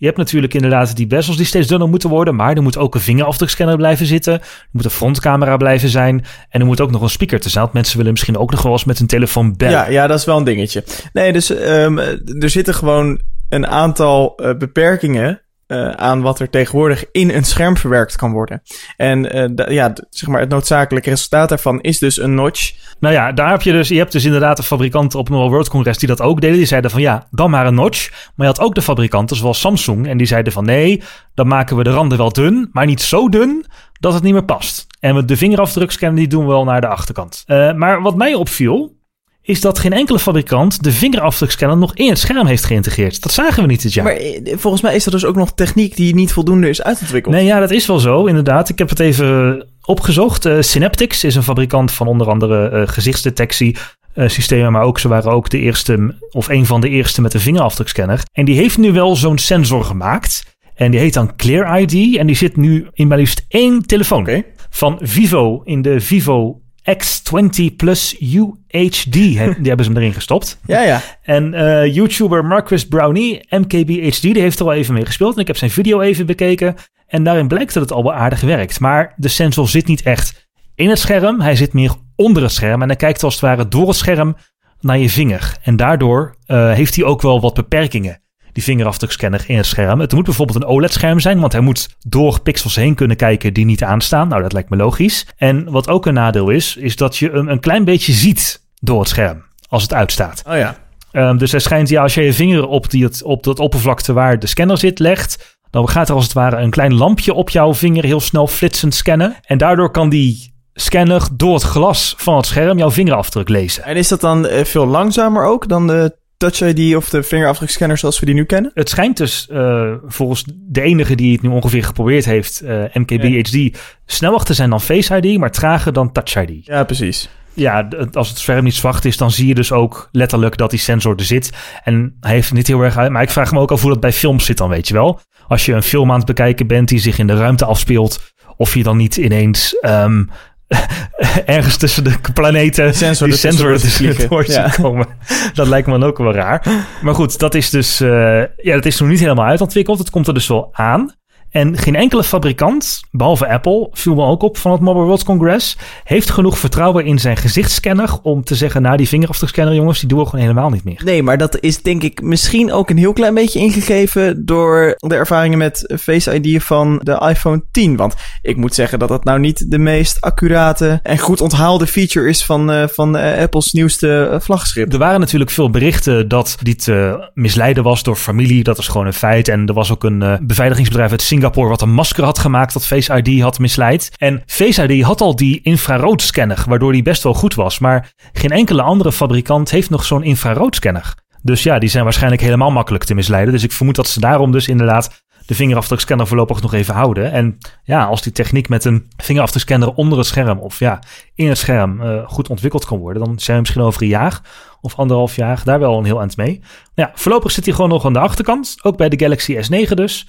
[0.04, 2.34] je hebt natuurlijk inderdaad die bezels die steeds dunner moeten worden.
[2.34, 4.32] Maar er moet ook een vingerafdrukscanner blijven zitten.
[4.32, 6.24] Er moet een frontcamera blijven zijn.
[6.48, 7.68] En er moet ook nog een speaker te zijn.
[7.72, 9.74] Mensen willen misschien ook nog wel eens met een telefoon bellen.
[9.74, 10.84] Ja, ja dat is wel een dingetje.
[11.12, 11.98] Nee, dus um,
[12.38, 17.76] er zitten gewoon een aantal uh, beperkingen uh, aan wat er tegenwoordig in een scherm
[17.76, 18.62] verwerkt kan worden.
[18.96, 22.72] En uh, ja, zeg maar, het noodzakelijke resultaat daarvan is dus een notch.
[23.00, 25.68] Nou ja, daar heb je dus, je hebt dus inderdaad de fabrikanten op Mobile World
[25.68, 26.56] Congress die dat ook deden.
[26.56, 28.10] Die zeiden van ja, dan maar een notch.
[28.10, 31.02] Maar je had ook de fabrikanten zoals Samsung en die zeiden van nee,
[31.34, 33.66] dan maken we de randen wel dun, maar niet zo dun
[34.00, 34.86] dat het niet meer past.
[35.00, 37.44] En de vingerafdrukscanner die doen we wel naar de achterkant.
[37.46, 38.96] Uh, maar wat mij opviel,
[39.46, 43.22] is dat geen enkele fabrikant de vingerafdrukscanner nog in het scherm heeft geïntegreerd.
[43.22, 44.04] Dat zagen we niet dit jaar.
[44.04, 47.34] Maar eh, volgens mij is dat dus ook nog techniek die niet voldoende is uitontwikkeld.
[47.34, 48.68] Nee, ja, dat is wel zo, inderdaad.
[48.68, 50.46] Ik heb het even opgezocht.
[50.46, 53.76] Uh, Synaptics is een fabrikant van onder andere uh, gezichtsdetectie.
[54.14, 57.34] Uh, systemen, maar ook ze waren ook de eerste, of een van de eerste met
[57.34, 58.20] een vingerafdrukscanner.
[58.32, 60.42] En die heeft nu wel zo'n sensor gemaakt.
[60.74, 62.16] En die heet dan Clear ID.
[62.16, 64.20] En die zit nu in maar liefst één telefoon.
[64.20, 64.46] Okay.
[64.70, 69.12] Van Vivo in de Vivo X20 Plus UHD.
[69.12, 70.58] die hebben ze hem erin gestopt.
[70.66, 71.00] Ja, ja.
[71.22, 75.34] En uh, YouTuber Marcus Brownie, MKBHD, die heeft er al even mee gespeeld.
[75.34, 76.74] En ik heb zijn video even bekeken.
[77.06, 78.80] En daarin blijkt dat het al wel aardig werkt.
[78.80, 81.40] Maar de sensor zit niet echt in het scherm.
[81.40, 82.82] Hij zit meer onder het scherm.
[82.82, 84.36] En hij kijkt als het ware door het scherm
[84.80, 85.56] naar je vinger.
[85.62, 88.22] En daardoor uh, heeft hij ook wel wat beperkingen
[88.54, 90.00] die vingerafdrukscanner in het scherm.
[90.00, 93.64] Het moet bijvoorbeeld een OLED-scherm zijn, want hij moet door pixels heen kunnen kijken die
[93.64, 94.28] niet aanstaan.
[94.28, 95.26] Nou, dat lijkt me logisch.
[95.36, 99.00] En wat ook een nadeel is, is dat je hem een klein beetje ziet door
[99.00, 100.42] het scherm als het uitstaat.
[100.48, 100.76] Oh ja.
[101.12, 104.38] Um, dus hij schijnt, ja, als je je vinger op, die, op dat oppervlakte waar
[104.38, 107.74] de scanner zit legt, dan gaat er als het ware een klein lampje op jouw
[107.74, 109.36] vinger heel snel flitsend scannen.
[109.42, 113.84] En daardoor kan die scanner door het glas van het scherm jouw vingerafdruk lezen.
[113.84, 117.98] En is dat dan uh, veel langzamer ook dan de Touch ID of de vingerafdrukscanner
[117.98, 118.70] zoals we die nu kennen?
[118.74, 123.52] Het schijnt dus uh, volgens de enige die het nu ongeveer geprobeerd heeft, uh, MKBHD,
[123.52, 123.70] ja.
[124.06, 126.66] sneller te zijn dan Face ID, maar trager dan Touch ID.
[126.66, 127.28] Ja, precies.
[127.52, 130.78] Ja, als het scherm niet zwart is, dan zie je dus ook letterlijk dat die
[130.78, 131.52] sensor er zit.
[131.84, 133.10] En hij heeft niet heel erg uit.
[133.10, 135.20] Maar ik vraag me ook af hoe dat bij films zit dan, weet je wel.
[135.48, 138.74] Als je een film aan het bekijken bent die zich in de ruimte afspeelt, of
[138.74, 140.30] je dan niet ineens um,
[141.56, 144.68] ergens tussen de planeten sensor, die sensor er door ja.
[144.68, 145.06] komen.
[145.54, 146.66] Dat lijkt me dan ook wel raar.
[147.02, 148.08] Maar goed, dat is dus uh,
[148.56, 149.98] ja, dat is nog niet helemaal uitontwikkeld.
[149.98, 151.14] Het komt er dus wel aan.
[151.54, 155.76] En geen enkele fabrikant, behalve Apple, viel me ook op van het Mobile World Congress,
[156.04, 160.18] heeft genoeg vertrouwen in zijn gezichtscanner om te zeggen, nou die vingerafdrukscanner jongens, die doen
[160.18, 161.00] we gewoon helemaal niet meer.
[161.04, 165.14] Nee, maar dat is denk ik misschien ook een heel klein beetje ingegeven door de
[165.14, 167.96] ervaringen met Face ID van de iPhone 10.
[167.96, 172.28] Want ik moet zeggen dat dat nou niet de meest accurate en goed onthaalde feature
[172.28, 174.92] is van, uh, van uh, Apples nieuwste uh, vlaggenschip.
[174.92, 176.92] Er waren natuurlijk veel berichten dat dit
[177.34, 179.48] misleiden was door familie, dat is gewoon een feit.
[179.48, 183.22] En er was ook een beveiligingsbedrijf uit Singapore Wat een masker had gemaakt dat Face
[183.22, 184.10] ID had misleid.
[184.16, 187.78] En Face ID had al die infraroodscanner, waardoor die best wel goed was.
[187.78, 191.14] Maar geen enkele andere fabrikant heeft nog zo'n infraroodscanner.
[191.42, 193.52] Dus ja, die zijn waarschijnlijk helemaal makkelijk te misleiden.
[193.52, 197.32] Dus ik vermoed dat ze daarom dus inderdaad de vingerafdrukscanner voorlopig nog even houden.
[197.32, 200.98] En ja, als die techniek met een vingerafdrukscanner onder het scherm of ja,
[201.34, 204.40] in het scherm uh, goed ontwikkeld kan worden, dan zijn we misschien over een jaar
[204.80, 206.60] of anderhalf jaar daar wel een heel eind mee.
[206.94, 209.92] Nou ja, voorlopig zit hij gewoon nog aan de achterkant, ook bij de Galaxy S9
[209.94, 210.26] dus.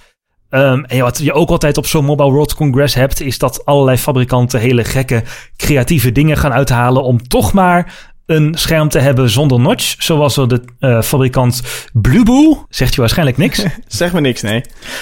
[0.50, 3.96] Um, en wat je ook altijd op zo'n Mobile World Congress hebt, is dat allerlei
[3.96, 5.22] fabrikanten hele gekke
[5.56, 9.94] creatieve dingen gaan uithalen om toch maar een scherm te hebben zonder notch.
[9.98, 11.62] Zoals er de uh, fabrikant
[11.92, 12.66] Blueboo.
[12.68, 13.64] Zegt je waarschijnlijk niks.
[13.86, 14.60] zeg me niks, nee.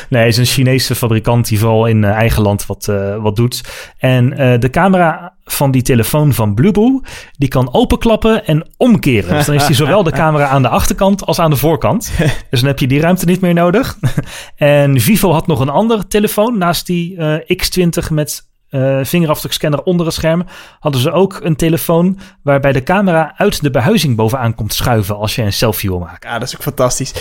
[0.08, 3.36] Nee, het is een Chinese fabrikant die vooral in uh, eigen land wat, uh, wat
[3.36, 3.62] doet.
[3.98, 7.00] En de camera van die telefoon van Blueboo,
[7.36, 9.36] die kan openklappen en omkeren.
[9.36, 12.12] Dus dan is die zowel de camera aan de achterkant als aan de voorkant.
[12.50, 13.98] Dus dan heb je die ruimte niet meer nodig.
[14.56, 18.52] en Vivo had nog een andere telefoon naast die X20 met
[19.02, 20.44] vingerafdrukscanner onder het scherm,
[20.80, 25.34] hadden ze ook een telefoon waarbij de camera uit de behuizing bovenaan komt schuiven als
[25.34, 26.30] je een selfie wil maken.
[26.30, 27.12] Ja, dat is ook fantastisch.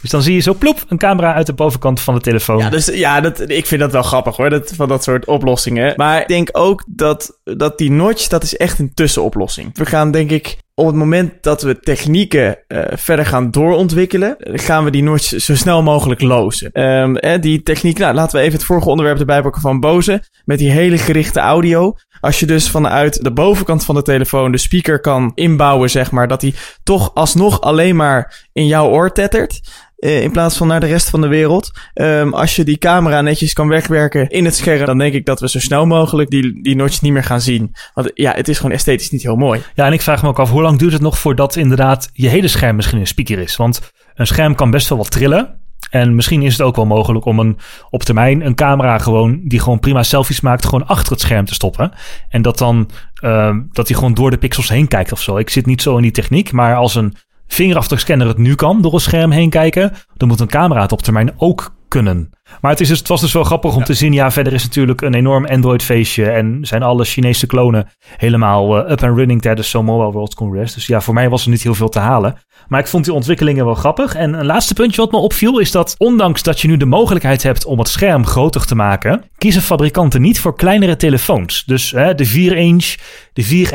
[0.00, 2.58] Dus dan zie je zo ploep een camera uit de bovenkant van de telefoon.
[2.58, 5.92] Ja, dus, ja dat, ik vind dat wel grappig hoor, dat, van dat soort oplossingen.
[5.96, 9.70] Maar ik denk ook dat, dat die notch, dat is echt een tussenoplossing.
[9.74, 14.84] We gaan denk ik op het moment dat we technieken uh, verder gaan doorontwikkelen, gaan
[14.84, 16.82] we die notch zo snel mogelijk lozen.
[16.82, 20.22] Um, eh, die techniek, nou laten we even het vorige onderwerp erbij pakken van Bose,
[20.44, 21.94] met die hele gerichte audio.
[22.20, 26.28] Als je dus vanuit de bovenkant van de telefoon de speaker kan inbouwen, zeg maar,
[26.28, 29.60] dat die toch alsnog alleen maar in jouw oor tettert.
[29.98, 31.70] Uh, in plaats van naar de rest van de wereld.
[31.94, 35.40] Um, als je die camera netjes kan wegwerken in het scherm, dan denk ik dat
[35.40, 37.74] we zo snel mogelijk die, die notch niet meer gaan zien.
[37.94, 39.62] Want ja, het is gewoon esthetisch niet heel mooi.
[39.74, 42.28] Ja, en ik vraag me ook af, hoe lang duurt het nog voordat inderdaad je
[42.28, 43.56] hele scherm misschien een speaker is?
[43.56, 45.60] Want een scherm kan best wel wat trillen.
[45.90, 47.58] En misschien is het ook wel mogelijk om een,
[47.90, 51.54] op termijn een camera gewoon, die gewoon prima selfies maakt, gewoon achter het scherm te
[51.54, 51.92] stoppen.
[52.28, 52.90] En dat dan,
[53.24, 55.36] uh, dat hij gewoon door de pixels heen kijkt of zo.
[55.36, 57.14] Ik zit niet zo in die techniek, maar als een
[57.48, 61.02] vingerafdrukscanner het nu kan door een scherm heen kijken, dan moet een camera het op
[61.02, 62.30] termijn ook kunnen.
[62.60, 64.12] Maar het, is dus, het was dus wel grappig om te zien.
[64.12, 66.30] Ja, verder is natuurlijk een enorm Android-feestje.
[66.30, 70.74] En zijn alle Chinese klonen helemaal uh, up and running tijdens zo'n Mobile World Congress.
[70.74, 72.36] Dus ja, voor mij was er niet heel veel te halen.
[72.68, 74.14] Maar ik vond die ontwikkelingen wel grappig.
[74.14, 77.42] En een laatste puntje wat me opviel is dat ondanks dat je nu de mogelijkheid
[77.42, 81.64] hebt om het scherm groter te maken, kiezen fabrikanten niet voor kleinere telefoons.
[81.64, 82.94] Dus hè, de 4-inch,
[83.32, 83.66] de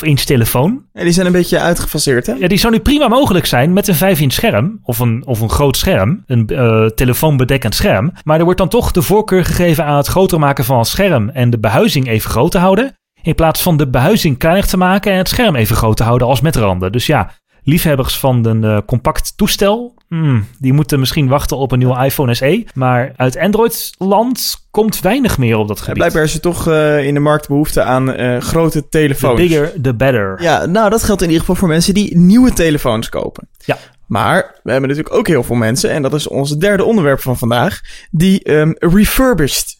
[0.00, 0.84] 4,5 inch telefoon.
[0.92, 2.32] Ja, die zijn een beetje uitgefaseerd, hè?
[2.32, 5.40] Ja, die zou nu prima mogelijk zijn met een 5 inch scherm of een, of
[5.40, 8.12] een groot scherm, een uh, telefoonbedekkend scherm.
[8.24, 11.28] Maar er wordt dan toch de voorkeur gegeven aan het groter maken van het scherm
[11.28, 12.94] en de behuizing even groot te houden.
[13.22, 16.28] In plaats van de behuizing kleiner te maken en het scherm even groot te houden
[16.28, 16.92] als met randen.
[16.92, 17.30] Dus ja,
[17.62, 22.34] liefhebbers van een uh, compact toestel, hmm, die moeten misschien wachten op een nieuwe iPhone
[22.34, 22.66] SE.
[22.74, 25.96] Maar uit Android-land komt weinig meer op dat gebied.
[25.96, 29.40] Ja, blijkbaar is er toch uh, in de markt behoefte aan uh, grote telefoons.
[29.40, 30.42] The bigger, the better.
[30.42, 33.48] Ja, nou dat geldt in ieder geval voor mensen die nieuwe telefoons kopen.
[33.64, 33.76] Ja.
[34.10, 37.38] Maar we hebben natuurlijk ook heel veel mensen, en dat is ons derde onderwerp van
[37.38, 39.78] vandaag, die um, refurbished.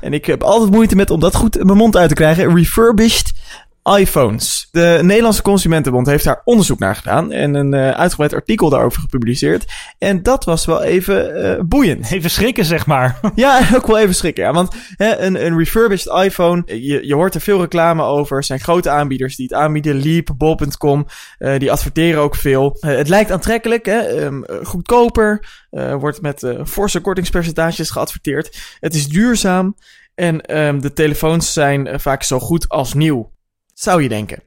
[0.00, 2.54] En ik heb altijd moeite met om dat goed in mijn mond uit te krijgen.
[2.54, 3.32] Refurbished
[3.84, 4.68] iPhones.
[4.70, 9.64] De Nederlandse Consumentenbond heeft daar onderzoek naar gedaan en een uh, uitgebreid artikel daarover gepubliceerd.
[9.98, 12.10] En dat was wel even uh, boeiend.
[12.12, 13.20] Even schrikken, zeg maar.
[13.34, 14.44] ja, ook wel even schrikken.
[14.44, 18.36] Ja, want hè, een, een refurbished iPhone, je, je hoort er veel reclame over.
[18.36, 20.02] Er zijn grote aanbieders die het aanbieden.
[20.02, 21.06] Leap, Bol.com,
[21.38, 22.76] uh, die adverteren ook veel.
[22.80, 25.46] het lijkt aantrekkelijk, hè, um, goedkoper,
[25.98, 28.76] wordt met forse kortingspercentages geadverteerd.
[28.80, 29.76] Het is duurzaam.
[30.14, 33.32] En um, de telefoons zijn vaak zo goed als nieuw.
[33.84, 34.42] Zou je denken.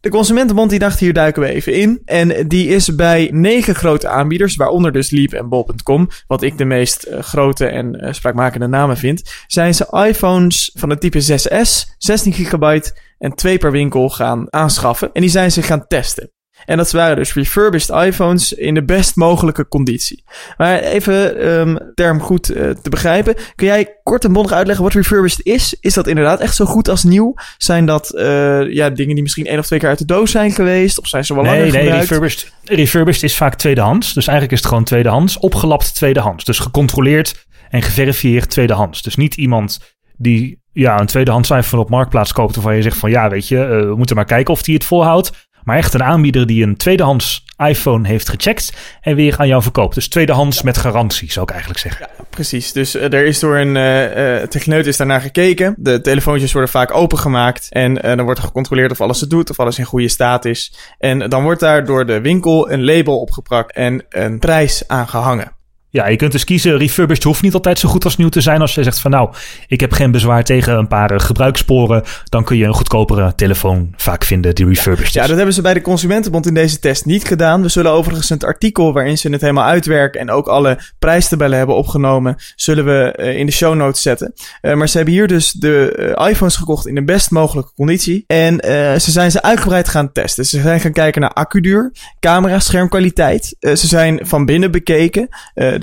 [0.00, 2.02] De Consumentenbond die dacht hier duiken we even in.
[2.04, 6.64] En die is bij negen grote aanbieders, waaronder dus Leap en Bol.com, wat ik de
[6.64, 11.94] meest uh, grote en uh, spraakmakende namen vind, zijn ze iPhones van het type 6S,
[11.98, 15.10] 16 gigabyte en twee per winkel gaan aanschaffen.
[15.12, 16.30] En die zijn ze gaan testen.
[16.66, 20.24] En dat waren dus refurbished iPhones in de best mogelijke conditie.
[20.56, 23.34] Maar even um, term goed uh, te begrijpen.
[23.54, 25.76] Kun jij kort en bondig uitleggen wat refurbished is?
[25.80, 27.34] Is dat inderdaad echt zo goed als nieuw?
[27.58, 30.50] Zijn dat uh, ja, dingen die misschien één of twee keer uit de doos zijn
[30.50, 30.98] geweest?
[30.98, 32.08] Of zijn ze wel nee, langer nee, gebruikt?
[32.08, 34.14] refurbished, refurbished is vaak tweedehands.
[34.14, 35.38] Dus eigenlijk is het gewoon tweedehands.
[35.38, 36.44] Opgelapt tweedehands.
[36.44, 39.02] Dus gecontroleerd en geverifieerd tweedehands.
[39.02, 42.54] Dus niet iemand die ja, een tweedehands iPhone op Marktplaats koopt...
[42.54, 44.84] waarvan je zegt van ja, weet je, uh, we moeten maar kijken of die het
[44.84, 45.45] volhoudt.
[45.66, 49.94] Maar echt een aanbieder die een tweedehands iPhone heeft gecheckt en weer aan jou verkoopt.
[49.94, 52.08] Dus tweedehands met garantie, zou ik eigenlijk zeggen.
[52.18, 52.72] Ja, precies.
[52.72, 55.74] Dus uh, er is door een uh, techneut is daarnaar gekeken.
[55.78, 59.60] De telefoontjes worden vaak opengemaakt en dan wordt er gecontroleerd of alles het doet, of
[59.60, 60.76] alles in goede staat is.
[60.98, 65.55] En dan wordt daar door de winkel een label opgeplakt en een prijs aangehangen.
[65.96, 66.78] Ja, je kunt dus kiezen.
[66.78, 68.60] Refurbished hoeft niet altijd zo goed als nieuw te zijn.
[68.60, 69.30] Als je zegt van nou,
[69.68, 72.02] ik heb geen bezwaar tegen een paar eh, gebruikssporen.
[72.24, 75.14] Dan kun je een goedkopere telefoon vaak vinden die refurbished is.
[75.14, 77.62] Ja, dat hebben ze bij de Consumentenbond in deze test niet gedaan.
[77.62, 81.76] We zullen overigens het artikel waarin ze het helemaal uitwerken en ook alle prijstabellen hebben
[81.76, 84.32] opgenomen, zullen we eh, in de show notes zetten.
[84.60, 88.24] Eh, maar ze hebben hier dus de iPhones gekocht in de best mogelijke conditie.
[88.26, 88.58] En
[89.00, 90.44] ze zijn ze uitgebreid gaan testen.
[90.44, 93.56] Ze zijn gaan kijken naar accuduur, camera, schermkwaliteit.
[93.60, 95.28] Ze zijn van binnen bekeken.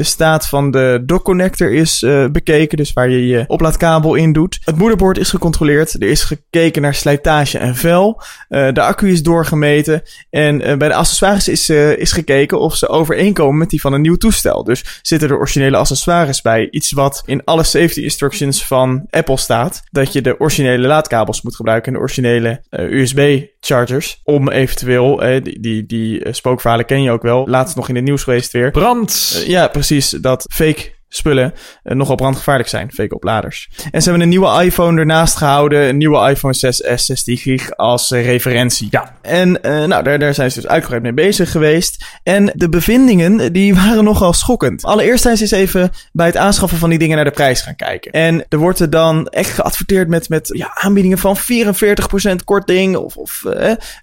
[0.03, 4.33] De staat van de dock connector is eh, bekeken, dus waar je je oplaadkabel in
[4.33, 4.59] doet.
[4.63, 5.93] Het moederbord is gecontroleerd.
[5.93, 8.21] Er is gekeken naar slijtage en vel.
[8.49, 10.01] Eh, de accu is doorgemeten.
[10.29, 14.01] En eh, bij de accessoires is, is gekeken of ze overeenkomen met die van een
[14.01, 14.63] nieuw toestel.
[14.63, 16.67] Dus zitten er originele accessoires bij.
[16.71, 19.83] Iets wat in alle safety instructions van Apple staat.
[19.91, 24.21] Dat je de originele laadkabels moet gebruiken en de originele USB-chargers.
[24.23, 27.47] Om eventueel, die, die, die spookverhalen ken je ook wel.
[27.47, 28.71] Laatst nog in het nieuws geweest weer.
[28.71, 29.43] Brand!
[29.47, 29.92] Ja, precies.
[30.21, 31.53] Dat fake spullen
[31.83, 33.69] uh, nogal brandgevaarlijk zijn, fake opladers.
[33.91, 38.11] En ze hebben een nieuwe iPhone ernaast gehouden, een nieuwe iPhone 6s 16 gig als
[38.11, 38.87] uh, referentie.
[38.89, 39.15] Ja.
[39.21, 42.05] En uh, nou, daar, daar zijn ze dus uitgebreid mee bezig geweest.
[42.23, 44.83] En de bevindingen, die waren nogal schokkend.
[44.83, 47.75] Allereerst zijn ze eens even bij het aanschaffen van die dingen naar de prijs gaan
[47.75, 48.11] kijken.
[48.11, 53.17] En er wordt er dan echt geadverteerd met, met ja, aanbiedingen van 44% korting of,
[53.17, 53.43] of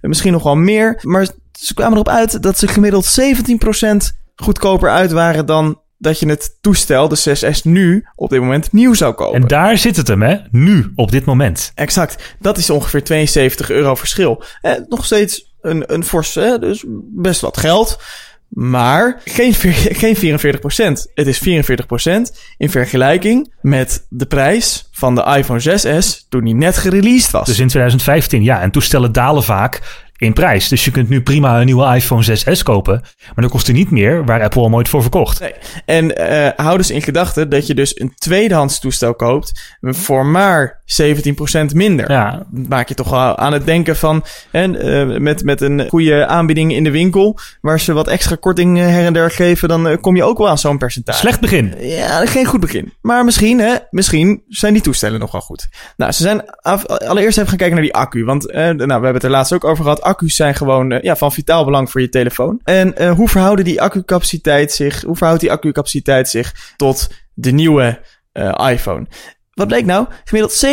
[0.01, 0.99] misschien nog wel meer.
[1.03, 6.29] Maar ze kwamen erop uit dat ze gemiddeld 17% goedkoper uit waren dan dat je
[6.29, 9.41] het toestel, de 6S, nu op dit moment nieuw zou kopen.
[9.41, 10.37] En daar zit het hem, hè?
[10.51, 11.73] Nu, op dit moment.
[11.75, 12.37] Exact.
[12.39, 14.43] Dat is ongeveer 72 euro verschil.
[14.61, 17.99] Eh, nog steeds een, een fors, eh, dus best wat geld.
[18.49, 19.55] Maar geen,
[20.03, 21.43] geen 44% Het is 44%
[22.57, 27.47] in vergelijking met de prijs van de iPhone 6S toen die net gereleased was.
[27.47, 28.61] Dus in 2015, ja.
[28.61, 29.81] En toestellen dalen vaak
[30.21, 30.69] in prijs.
[30.69, 33.01] Dus je kunt nu prima een nieuwe iPhone 6S kopen.
[33.03, 35.41] Maar dan kost hij niet meer waar Apple al nooit voor verkocht.
[35.41, 35.53] Nee.
[35.85, 40.83] En uh, hou dus in gedachten dat je dus een tweedehands toestel koopt voor maar
[41.03, 42.11] 17% minder.
[42.11, 42.47] Ja.
[42.69, 46.73] Maak je toch wel aan het denken van en, uh, met, met een goede aanbieding
[46.73, 50.17] in de winkel, waar ze wat extra korting her en der geven, dan uh, kom
[50.17, 51.19] je ook wel aan zo'n percentage.
[51.19, 51.75] Slecht begin.
[51.79, 52.93] Ja, geen goed begin.
[53.03, 55.69] Maar misschien, hè, misschien zijn die toestellen nog wel goed.
[55.97, 58.25] Nou, ze zijn af, allereerst even gaan kijken naar die accu.
[58.25, 61.17] Want nou, we hebben het er laatst ook over gehad accu's zijn gewoon uh, ja,
[61.17, 62.61] van vitaal belang voor je telefoon.
[62.65, 68.01] En uh, hoe verhouden die accucapaciteit zich, hoe verhoudt die accucapaciteit zich tot de nieuwe
[68.33, 69.07] uh, iPhone?
[69.61, 70.07] Wat bleek nou?
[70.25, 70.67] Gemiddeld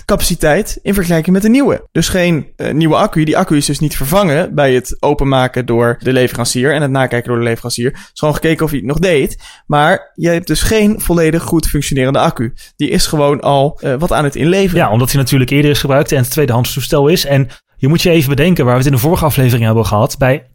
[0.00, 1.88] 87% capaciteit in vergelijking met de nieuwe.
[1.92, 3.24] Dus geen nieuwe accu.
[3.24, 7.28] Die accu is dus niet vervangen bij het openmaken door de leverancier en het nakijken
[7.28, 7.90] door de leverancier.
[7.90, 9.42] Het is gewoon gekeken of hij het nog deed.
[9.66, 12.54] Maar je hebt dus geen volledig goed functionerende accu.
[12.76, 14.84] Die is gewoon al wat aan het inleveren.
[14.84, 17.24] Ja, omdat hij natuurlijk eerder is gebruikt en het tweedehands toestel is.
[17.24, 20.18] En je moet je even bedenken, waar we het in de vorige aflevering hebben gehad.
[20.18, 20.46] Bij 80%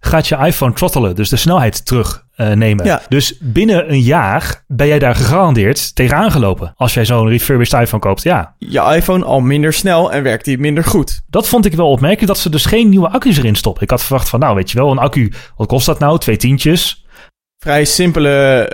[0.00, 2.84] gaat je iPhone throttelen, dus de snelheid terugnemen.
[2.84, 3.02] Uh, ja.
[3.08, 6.74] Dus binnen een jaar ben jij daar gegarandeerd tegenaan gelopen.
[6.76, 8.54] Als jij zo'n refurbished iPhone koopt, ja.
[8.58, 11.22] Je iPhone al minder snel en werkt die minder goed.
[11.26, 13.82] Dat vond ik wel opmerkelijk, dat ze dus geen nieuwe accu's erin stoppen.
[13.82, 16.18] Ik had verwacht van, nou weet je wel, een accu, wat kost dat nou?
[16.18, 17.03] Twee tientjes
[17.64, 18.68] vrij simpele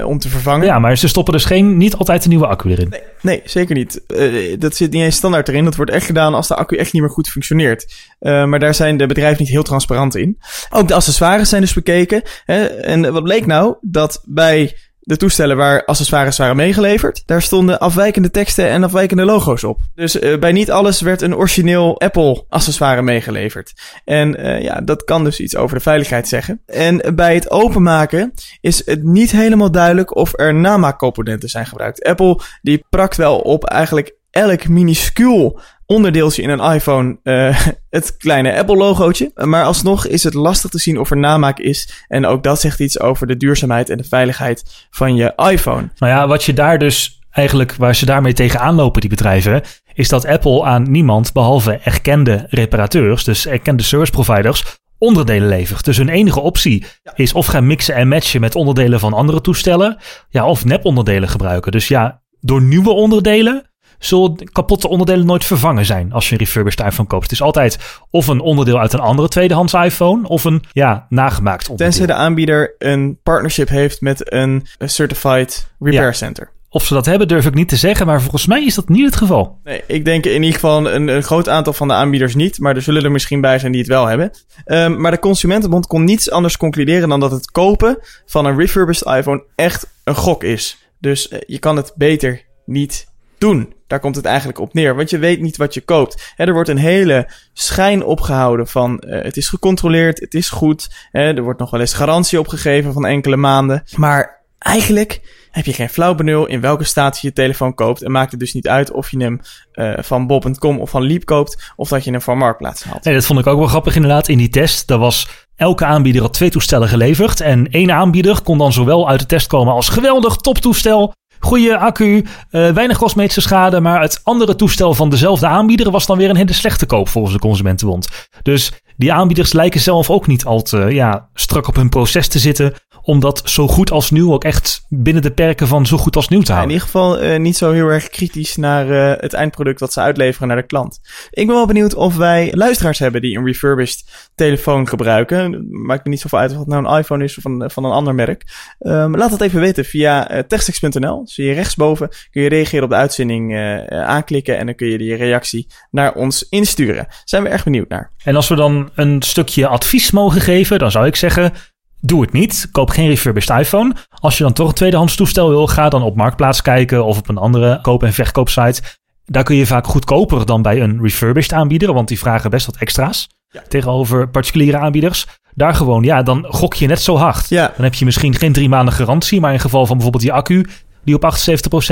[0.00, 0.66] uh, om te vervangen.
[0.66, 2.88] Ja, maar ze stoppen dus geen, niet altijd een nieuwe accu erin.
[2.88, 4.00] Nee, nee zeker niet.
[4.08, 5.64] Uh, dat zit niet eens standaard erin.
[5.64, 7.94] Dat wordt echt gedaan als de accu echt niet meer goed functioneert.
[8.20, 10.38] Uh, maar daar zijn de bedrijven niet heel transparant in.
[10.70, 12.22] Ook de accessoires zijn dus bekeken.
[12.44, 12.64] Hè?
[12.64, 13.76] En wat bleek nou?
[13.80, 14.76] Dat bij
[15.08, 19.80] de toestellen waar accessoires waren meegeleverd, daar stonden afwijkende teksten en afwijkende logo's op.
[19.94, 23.72] Dus uh, bij niet alles werd een origineel Apple accessoire meegeleverd.
[24.04, 26.60] En uh, ja, dat kan dus iets over de veiligheid zeggen.
[26.66, 32.04] En bij het openmaken is het niet helemaal duidelijk of er namaakcomponenten zijn gebruikt.
[32.04, 38.58] Apple die prakt wel op eigenlijk elk minuscuul onderdeeltje in een iPhone uh, het kleine
[38.58, 39.30] Apple-logootje.
[39.34, 42.04] Maar alsnog is het lastig te zien of er namaak is.
[42.08, 45.90] En ook dat zegt iets over de duurzaamheid en de veiligheid van je iPhone.
[45.98, 49.62] Nou ja, wat je daar dus eigenlijk, waar ze daarmee tegenaan lopen, die bedrijven,
[49.94, 54.64] is dat Apple aan niemand, behalve erkende reparateurs, dus erkende service providers,
[54.98, 55.84] onderdelen levert.
[55.84, 57.12] Dus hun enige optie ja.
[57.14, 59.96] is of gaan mixen en matchen met onderdelen van andere toestellen,
[60.28, 61.72] ja, of nep-onderdelen gebruiken.
[61.72, 63.67] Dus ja, door nieuwe onderdelen
[63.98, 67.22] zullen kapotte onderdelen nooit vervangen zijn als je een refurbished iPhone koopt.
[67.22, 67.78] Het is altijd
[68.10, 71.90] of een onderdeel uit een andere tweedehands iPhone of een ja, nagemaakt onderdeel.
[71.90, 76.12] Tenzij de aanbieder een partnership heeft met een certified repair ja.
[76.12, 76.56] center.
[76.70, 79.04] Of ze dat hebben, durf ik niet te zeggen, maar volgens mij is dat niet
[79.04, 79.58] het geval.
[79.64, 82.76] Nee, ik denk in ieder geval een, een groot aantal van de aanbieders niet, maar
[82.76, 84.30] er zullen er misschien bij zijn die het wel hebben.
[84.66, 89.08] Um, maar de Consumentenbond kon niets anders concluderen dan dat het kopen van een refurbished
[89.08, 90.78] iPhone echt een gok is.
[91.00, 93.06] Dus uh, je kan het beter niet
[93.38, 93.76] doen.
[93.88, 94.96] Daar komt het eigenlijk op neer.
[94.96, 96.32] Want je weet niet wat je koopt.
[96.36, 101.08] Er wordt een hele schijn opgehouden van uh, het is gecontroleerd, het is goed.
[101.12, 103.82] Er wordt nog wel eens garantie opgegeven van enkele maanden.
[103.96, 105.20] Maar eigenlijk
[105.50, 108.02] heb je geen flauw benul in welke staat je je telefoon koopt.
[108.02, 109.40] En maakt het dus niet uit of je hem
[109.72, 111.72] uh, van bob.com of van Leap koopt.
[111.76, 113.04] Of dat je hem van Marktplaats haalt.
[113.04, 114.28] Nee, dat vond ik ook wel grappig inderdaad.
[114.28, 117.40] In die test, daar was elke aanbieder had twee toestellen geleverd.
[117.40, 121.14] En één aanbieder kon dan zowel uit de test komen als geweldig toptoestel.
[121.40, 123.80] Goede accu, uh, weinig cosmetische schade.
[123.80, 127.34] Maar het andere toestel van dezelfde aanbieder was dan weer een hele slechte koop volgens
[127.34, 128.08] de Consumentenbond.
[128.42, 132.38] Dus die aanbieders lijken zelf ook niet al te ja, strak op hun proces te
[132.38, 132.74] zitten
[133.08, 136.28] om dat zo goed als nieuw ook echt binnen de perken van zo goed als
[136.28, 136.76] nieuw te houden.
[136.76, 140.00] in ieder geval uh, niet zo heel erg kritisch naar uh, het eindproduct dat ze
[140.00, 141.00] uitleveren naar de klant.
[141.30, 145.68] Ik ben wel benieuwd of wij luisteraars hebben die een refurbished telefoon gebruiken.
[145.70, 147.90] Maakt me niet zoveel uit of het nou een iPhone is of van, van een
[147.90, 148.44] ander merk.
[148.78, 151.20] Um, laat dat even weten via uh.
[151.24, 153.56] Zie je rechtsboven kun je reageren op de uitzending
[153.90, 157.06] aanklikken en dan kun je die reactie naar ons insturen.
[157.24, 158.12] Zijn we erg benieuwd naar.
[158.24, 161.52] En als we dan een stukje advies mogen geven, dan zou ik zeggen
[162.00, 162.68] Doe het niet.
[162.72, 163.94] Koop geen refurbished iPhone.
[164.10, 167.28] Als je dan toch een tweedehands toestel wil, ga dan op Marktplaats kijken of op
[167.28, 168.82] een andere koop- en verkoopsite.
[169.24, 172.76] Daar kun je vaak goedkoper dan bij een refurbished aanbieder, want die vragen best wat
[172.76, 173.28] extra's.
[173.48, 173.62] Ja.
[173.68, 175.26] Tegenover particuliere aanbieders.
[175.54, 177.48] Daar gewoon, ja, dan gok je net zo hard.
[177.48, 177.72] Ja.
[177.76, 180.66] Dan heb je misschien geen drie maanden garantie, maar in geval van bijvoorbeeld die accu,
[181.08, 181.34] die op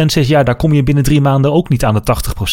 [0.03, 2.03] 78% zegt, ja, daar kom je binnen drie maanden ook niet aan de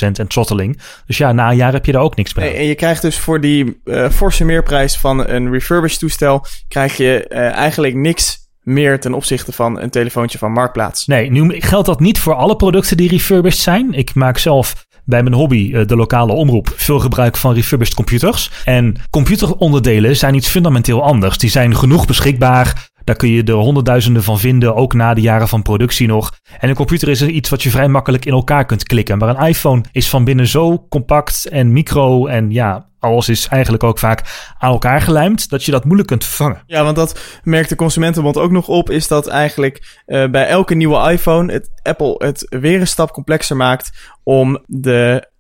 [0.08, 0.80] 80% en trotteling.
[1.06, 2.54] Dus ja, na een jaar heb je daar ook niks mee.
[2.54, 7.26] En je krijgt dus voor die uh, forse meerprijs van een refurbished toestel, krijg je
[7.30, 11.06] uh, eigenlijk niks meer ten opzichte van een telefoontje van Marktplaats.
[11.06, 13.94] Nee, nu geldt dat niet voor alle producten die refurbished zijn.
[13.94, 18.52] Ik maak zelf bij mijn hobby, uh, de lokale omroep, veel gebruik van refurbished computers.
[18.66, 21.38] En computeronderdelen zijn iets fundamenteel anders.
[21.38, 22.92] Die zijn genoeg beschikbaar.
[23.04, 26.32] Daar kun je er honderdduizenden van vinden, ook na de jaren van productie nog.
[26.60, 29.18] En een computer is iets wat je vrij makkelijk in elkaar kunt klikken.
[29.18, 33.84] Maar een iPhone is van binnen zo compact en micro en ja, alles is eigenlijk
[33.84, 36.64] ook vaak aan elkaar gelijmd, dat je dat moeilijk kunt vervangen.
[36.66, 40.76] Ja, want dat merkt de Consumentenbond ook nog op, is dat eigenlijk uh, bij elke
[40.76, 45.32] nieuwe iPhone het Apple het weer een stap complexer maakt om de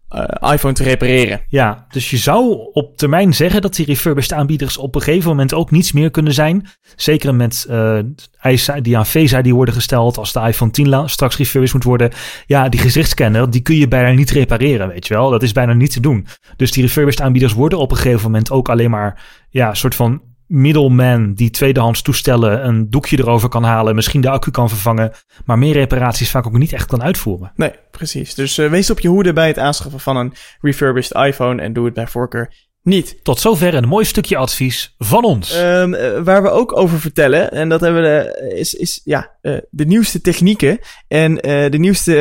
[0.51, 1.41] iPhone te repareren.
[1.47, 5.53] Ja, dus je zou op termijn zeggen dat die refurbished aanbieders op een gegeven moment
[5.53, 6.67] ook niets meer kunnen zijn.
[6.95, 7.99] Zeker met uh,
[8.39, 12.11] eisen die aan Face ID worden gesteld als de iPhone 10 straks refurbished moet worden.
[12.45, 15.29] Ja, die gezichtscanner, die kun je bijna niet repareren, weet je wel.
[15.29, 16.27] Dat is bijna niet te doen.
[16.55, 20.21] Dus die refurbished aanbieders worden op een gegeven moment ook alleen maar ja, soort van
[20.53, 25.11] middleman die tweedehands toestellen een doekje erover kan halen, misschien de accu kan vervangen,
[25.45, 27.51] maar meer reparaties vaak ook niet echt kan uitvoeren.
[27.55, 28.35] Nee, precies.
[28.35, 31.85] Dus uh, wees op je hoede bij het aanschaffen van een refurbished iPhone en doe
[31.85, 33.23] het bij voorkeur niet.
[33.23, 35.57] Tot zover een mooi stukje advies van ons.
[35.57, 39.32] Um, uh, waar we ook over vertellen, en dat hebben we, uh, is, is ja,
[39.43, 42.11] uh, de nieuwste technieken en de nieuwste,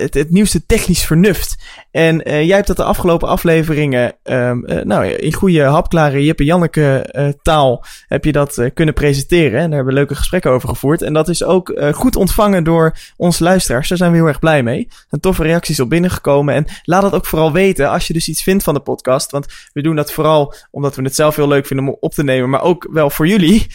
[0.00, 1.56] het, het, nieuwste technisch vernuft.
[1.90, 7.84] En jij hebt dat de afgelopen afleveringen, um, nou, in goede hapklare Jippe Janneke taal,
[8.06, 9.60] heb je dat kunnen presenteren.
[9.60, 11.02] En daar hebben we leuke gesprekken over gevoerd.
[11.02, 13.88] En dat is ook goed ontvangen door onze luisteraars.
[13.88, 14.86] Daar zijn we heel erg blij mee.
[14.88, 16.54] Er zijn toffe reacties op binnengekomen.
[16.54, 19.30] En laat dat ook vooral weten als je dus iets vindt van de podcast.
[19.30, 22.24] Want we doen dat vooral omdat we het zelf heel leuk vinden om op te
[22.24, 23.66] nemen, maar ook wel voor jullie.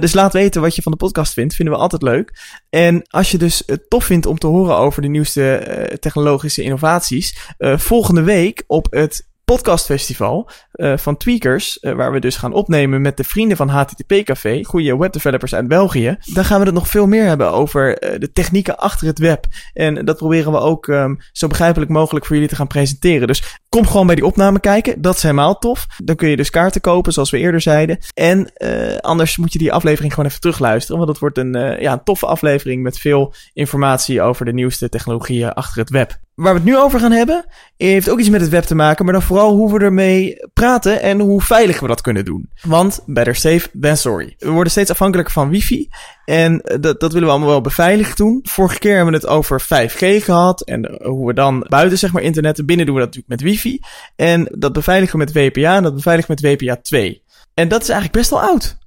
[0.00, 1.54] Dus laat weten wat je van de podcast vindt.
[1.54, 2.35] Vinden we altijd leuk.
[2.70, 6.62] En als je dus het tof vindt om te horen over de nieuwste uh, technologische
[6.62, 12.52] innovaties, uh, volgende week op het podcastfestival uh, van Tweakers, uh, waar we dus gaan
[12.52, 16.16] opnemen met de vrienden van HTTP Café, goede webdevelopers uit België.
[16.24, 19.46] Dan gaan we het nog veel meer hebben over uh, de technieken achter het web.
[19.72, 23.26] En dat proberen we ook um, zo begrijpelijk mogelijk voor jullie te gaan presenteren.
[23.26, 25.02] Dus kom gewoon bij die opname kijken.
[25.02, 25.86] Dat is helemaal tof.
[26.04, 27.98] Dan kun je dus kaarten kopen, zoals we eerder zeiden.
[28.14, 28.52] En
[29.00, 32.26] anders moet je die aflevering gewoon even terugluisteren, want het wordt een, ja, een toffe
[32.26, 36.76] aflevering met veel informatie over de nieuwste technologieën achter het web waar we het nu
[36.76, 37.44] over gaan hebben,
[37.76, 41.02] heeft ook iets met het web te maken, maar dan vooral hoe we ermee praten
[41.02, 42.50] en hoe veilig we dat kunnen doen.
[42.62, 44.34] Want better safe than sorry.
[44.38, 45.88] We worden steeds afhankelijker van wifi
[46.24, 48.40] en dat, dat willen we allemaal wel beveiligd doen.
[48.42, 52.22] Vorige keer hebben we het over 5G gehad en hoe we dan buiten zeg maar
[52.22, 53.80] internet, binnen doen we dat natuurlijk met wifi.
[54.16, 57.22] En dat beveiligen we met WPA en dat beveiligen we met WPA 2.
[57.54, 58.78] En dat is eigenlijk best wel oud.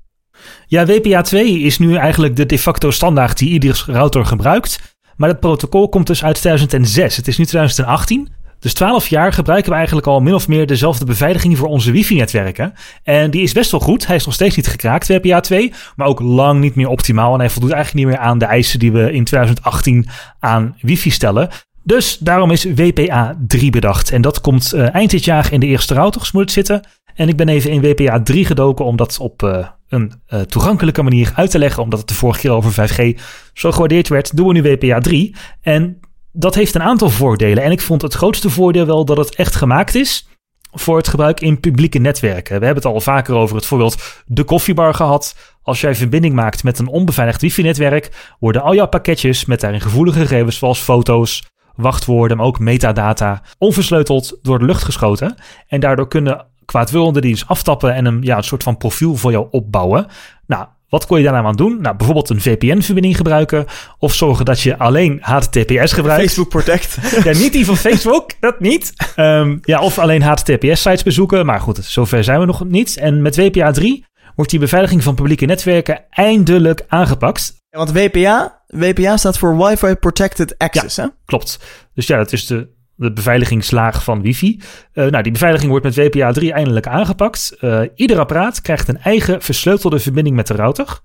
[0.66, 4.98] Ja, WPA 2 is nu eigenlijk de de facto standaard die iedere router gebruikt.
[5.20, 7.16] Maar het protocol komt dus uit 2006.
[7.16, 8.30] Het is nu 2018.
[8.60, 12.74] Dus 12 jaar gebruiken we eigenlijk al min of meer dezelfde beveiliging voor onze wifi-netwerken.
[13.04, 14.08] En die is best wel goed.
[14.08, 17.34] Hij is nog steeds niet gekraakt, WPA 2, maar ook lang niet meer optimaal.
[17.34, 20.08] En hij voldoet eigenlijk niet meer aan de eisen die we in 2018
[20.40, 21.50] aan wifi stellen.
[21.84, 24.12] Dus daarom is WPA 3 bedacht.
[24.12, 26.82] En dat komt uh, eind dit jaar in de eerste routers moet het zitten.
[27.20, 31.04] En ik ben even in WPA 3 gedoken om dat op uh, een uh, toegankelijke
[31.04, 31.84] manier uit te leggen.
[31.84, 33.20] Omdat het de vorige keer over 5G
[33.54, 35.36] zo gewaardeerd werd, doen we nu WPA 3.
[35.62, 36.00] En
[36.32, 37.64] dat heeft een aantal voordelen.
[37.64, 40.28] En ik vond het grootste voordeel wel dat het echt gemaakt is
[40.72, 42.60] voor het gebruik in publieke netwerken.
[42.60, 45.36] We hebben het al vaker over het voorbeeld de koffiebar gehad.
[45.62, 50.20] Als jij verbinding maakt met een onbeveiligd wifi-netwerk, worden al jouw pakketjes met daarin gevoelige
[50.20, 51.44] gegevens zoals foto's,
[51.76, 55.36] wachtwoorden, maar ook metadata, onversleuteld door de lucht geschoten.
[55.68, 59.32] En daardoor kunnen kwaadwillenden die dus aftappen en een, ja, een soort van profiel voor
[59.32, 60.06] jou opbouwen.
[60.48, 61.82] Nou, wat kon je daar nou aan doen?
[61.82, 63.66] Nou, bijvoorbeeld een VPN-verbinding gebruiken.
[63.98, 66.22] Of zorgen dat je alleen HTTPS gebruikt.
[66.22, 66.98] Facebook Protect.
[67.26, 68.94] ja, niet die van Facebook, dat niet.
[69.16, 71.46] Ehm, ja, of alleen HTTPS-sites bezoeken.
[71.46, 72.98] Maar goed, zover zijn we nog niet.
[72.98, 74.06] En met WPA 3
[74.36, 77.56] wordt die beveiliging van publieke netwerken eindelijk aangepakt.
[77.70, 81.06] Ja, want WPA, WPA staat voor Wi-Fi Protected Access, hè?
[81.26, 81.60] Klopt.
[81.94, 82.68] Dus ja, dat is de,
[83.00, 84.60] de beveiligingslaag van wifi.
[84.94, 87.58] Uh, nou, die beveiliging wordt met WPA 3 eindelijk aangepakt.
[87.62, 91.00] Uh, ieder apparaat krijgt een eigen versleutelde verbinding met de router.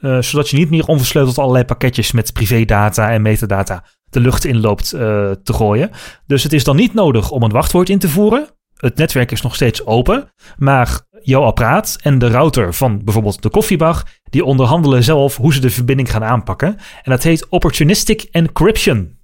[0.00, 4.88] Uh, zodat je niet meer onversleuteld allerlei pakketjes met privédata en metadata de lucht inloopt
[4.88, 5.90] te gooien.
[6.26, 8.48] Dus het is dan niet nodig om een wachtwoord in te voeren.
[8.76, 13.50] Het netwerk is nog steeds open, maar jouw apparaat en de router van bijvoorbeeld de
[13.50, 16.68] koffiebag, die onderhandelen zelf hoe ze de verbinding gaan aanpakken.
[17.02, 19.17] En dat heet opportunistic encryption.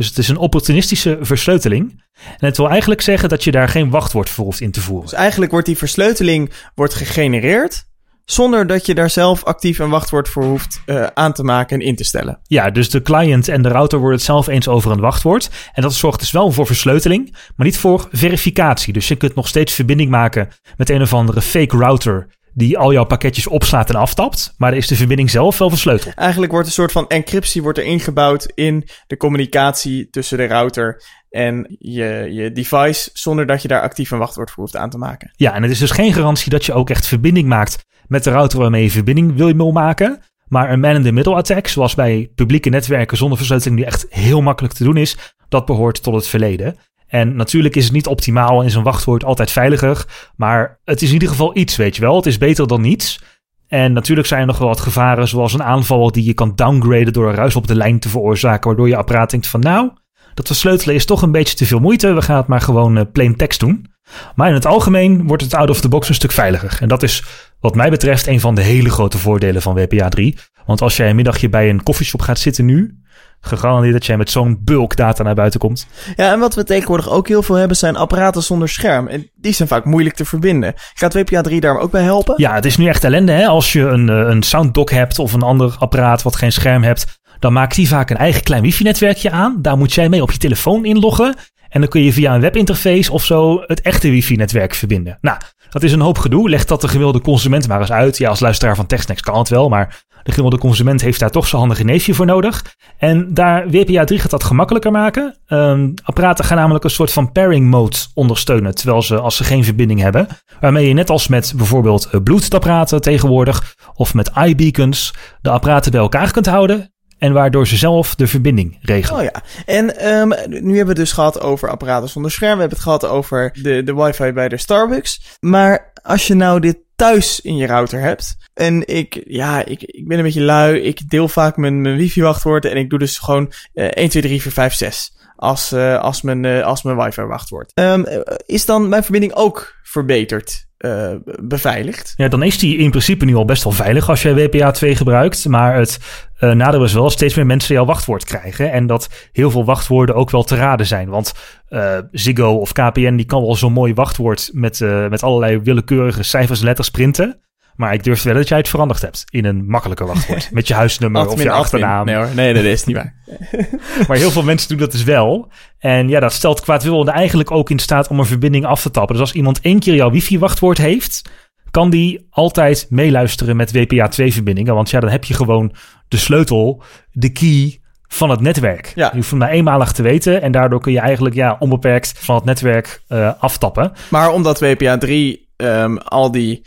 [0.00, 2.02] Dus het is een opportunistische versleuteling.
[2.14, 5.08] En het wil eigenlijk zeggen dat je daar geen wachtwoord voor hoeft in te voeren.
[5.08, 7.84] Dus eigenlijk wordt die versleuteling wordt gegenereerd
[8.24, 11.86] zonder dat je daar zelf actief een wachtwoord voor hoeft uh, aan te maken en
[11.86, 12.40] in te stellen.
[12.42, 15.50] Ja, dus de client en de router worden het zelf eens over een wachtwoord.
[15.72, 18.92] En dat zorgt dus wel voor versleuteling, maar niet voor verificatie.
[18.92, 22.92] Dus je kunt nog steeds verbinding maken met een of andere fake router die al
[22.92, 24.54] jouw pakketjes opslaat en aftapt.
[24.56, 26.14] Maar is de verbinding zelf wel versleuteld.
[26.14, 31.02] Eigenlijk wordt een soort van encryptie wordt er ingebouwd in de communicatie tussen de router
[31.30, 34.98] en je, je device, zonder dat je daar actief een wachtwoord voor hoeft aan te
[34.98, 35.30] maken.
[35.36, 38.30] Ja, en het is dus geen garantie dat je ook echt verbinding maakt met de
[38.30, 40.20] router waarmee je verbinding wil maken.
[40.48, 44.84] Maar een man-in-the-middle attack, zoals bij publieke netwerken zonder versleuteling, die echt heel makkelijk te
[44.84, 45.16] doen is,
[45.48, 46.76] dat behoort tot het verleden.
[47.10, 50.04] En natuurlijk is het niet optimaal en is een wachtwoord altijd veiliger.
[50.36, 52.16] Maar het is in ieder geval iets, weet je wel.
[52.16, 53.20] Het is beter dan niets.
[53.68, 57.12] En natuurlijk zijn er nog wel wat gevaren, zoals een aanval die je kan downgraden
[57.12, 59.90] door een ruis op de lijn te veroorzaken, waardoor je apparaat denkt van nou,
[60.34, 62.12] dat versleutelen is toch een beetje te veel moeite.
[62.12, 63.86] We gaan het maar gewoon uh, plain text doen.
[64.34, 66.78] Maar in het algemeen wordt het out of the box een stuk veiliger.
[66.80, 67.24] En dat is
[67.60, 70.36] wat mij betreft een van de hele grote voordelen van WPA 3.
[70.66, 72.99] Want als jij een middagje bij een koffieshop gaat zitten nu,
[73.40, 75.86] gegarandeerd dat jij met zo'n bulk data naar buiten komt.
[76.16, 79.06] Ja, en wat we tegenwoordig ook heel veel hebben zijn apparaten zonder scherm.
[79.08, 80.74] En die zijn vaak moeilijk te verbinden.
[80.94, 82.34] Gaat WPA 3 daar ook bij helpen?
[82.36, 83.46] Ja, het is nu echt ellende hè.
[83.46, 87.18] Als je een, eh, een sounddock hebt of een ander apparaat wat geen scherm hebt,
[87.38, 89.58] dan maakt die vaak een eigen klein wifi-netwerkje aan.
[89.62, 91.34] Daar moet jij mee op je telefoon inloggen.
[91.68, 95.18] En dan kun je via een webinterface of zo het echte wifi-netwerk verbinden.
[95.20, 95.38] Nou,
[95.70, 96.50] dat is een hoop gedoe.
[96.50, 98.18] Leg dat de gewilde consument maar eens uit.
[98.18, 101.46] Ja, als luisteraar van TechSnacks kan het wel, maar de gemiddelde consument heeft daar toch
[101.46, 102.64] zo'n handige neefje voor nodig.
[102.98, 105.38] En daar WPA 3 gaat dat gemakkelijker maken.
[105.48, 109.64] Um, apparaten gaan namelijk een soort van pairing mode ondersteunen, terwijl ze als ze geen
[109.64, 110.26] verbinding hebben,
[110.60, 116.32] waarmee je net als met bijvoorbeeld Bluetooth-apparaten tegenwoordig of met iBeacons de apparaten bij elkaar
[116.32, 119.18] kunt houden en waardoor ze zelf de verbinding regelen.
[119.18, 122.54] Oh ja, en um, nu hebben we dus gehad over apparaten zonder scherm.
[122.54, 125.38] We hebben het gehad over de, de wifi bij de Starbucks.
[125.40, 128.36] Maar als je nou dit thuis in je router hebt.
[128.54, 130.80] En ik, ja, ik, ik ben een beetje lui.
[130.80, 132.70] Ik deel vaak mijn, mijn wifi-wachtwoorden.
[132.70, 136.22] En ik doe dus gewoon uh, 1, 2, 3, 4, 5, 6 als, uh, als,
[136.22, 137.72] mijn, uh, als mijn wifi-wachtwoord.
[137.74, 138.04] Um,
[138.46, 140.68] is dan mijn verbinding ook verbeterd?
[140.84, 141.10] Uh,
[141.42, 142.12] beveiligd.
[142.16, 144.96] Ja, dan is die in principe nu al best wel veilig als je WPA 2
[144.96, 145.48] gebruikt.
[145.48, 145.98] Maar het
[146.40, 148.72] uh, nadeel is wel steeds meer mensen jouw wachtwoord krijgen.
[148.72, 151.08] En dat heel veel wachtwoorden ook wel te raden zijn.
[151.08, 151.34] Want
[151.68, 156.60] uh, Ziggo of KPN die kan wel zo'n mooi wachtwoord met, met allerlei willekeurige cijfers
[156.60, 157.40] letters printen.
[157.80, 160.50] Maar ik durf wel dat jij het veranderd hebt in een makkelijker wachtwoord.
[160.52, 162.06] Met je huisnummer of je achternaam.
[162.06, 163.14] Nee hoor, nee, dat is niet waar.
[164.08, 165.52] maar heel veel mensen doen dat dus wel.
[165.78, 169.14] En ja, dat stelt kwaadwillende eigenlijk ook in staat om een verbinding af te tappen.
[169.14, 171.30] Dus als iemand één keer jouw wifi-wachtwoord heeft,
[171.70, 174.74] kan die altijd meeluisteren met WPA2-verbindingen.
[174.74, 175.72] Want ja, dan heb je gewoon
[176.08, 178.92] de sleutel, de key van het netwerk.
[178.94, 179.08] Ja.
[179.10, 182.34] Je hoeft hem maar eenmalig te weten en daardoor kun je eigenlijk ja, onbeperkt van
[182.34, 183.92] het netwerk uh, aftappen.
[184.08, 185.10] Maar omdat WPA3
[185.56, 186.62] um, al die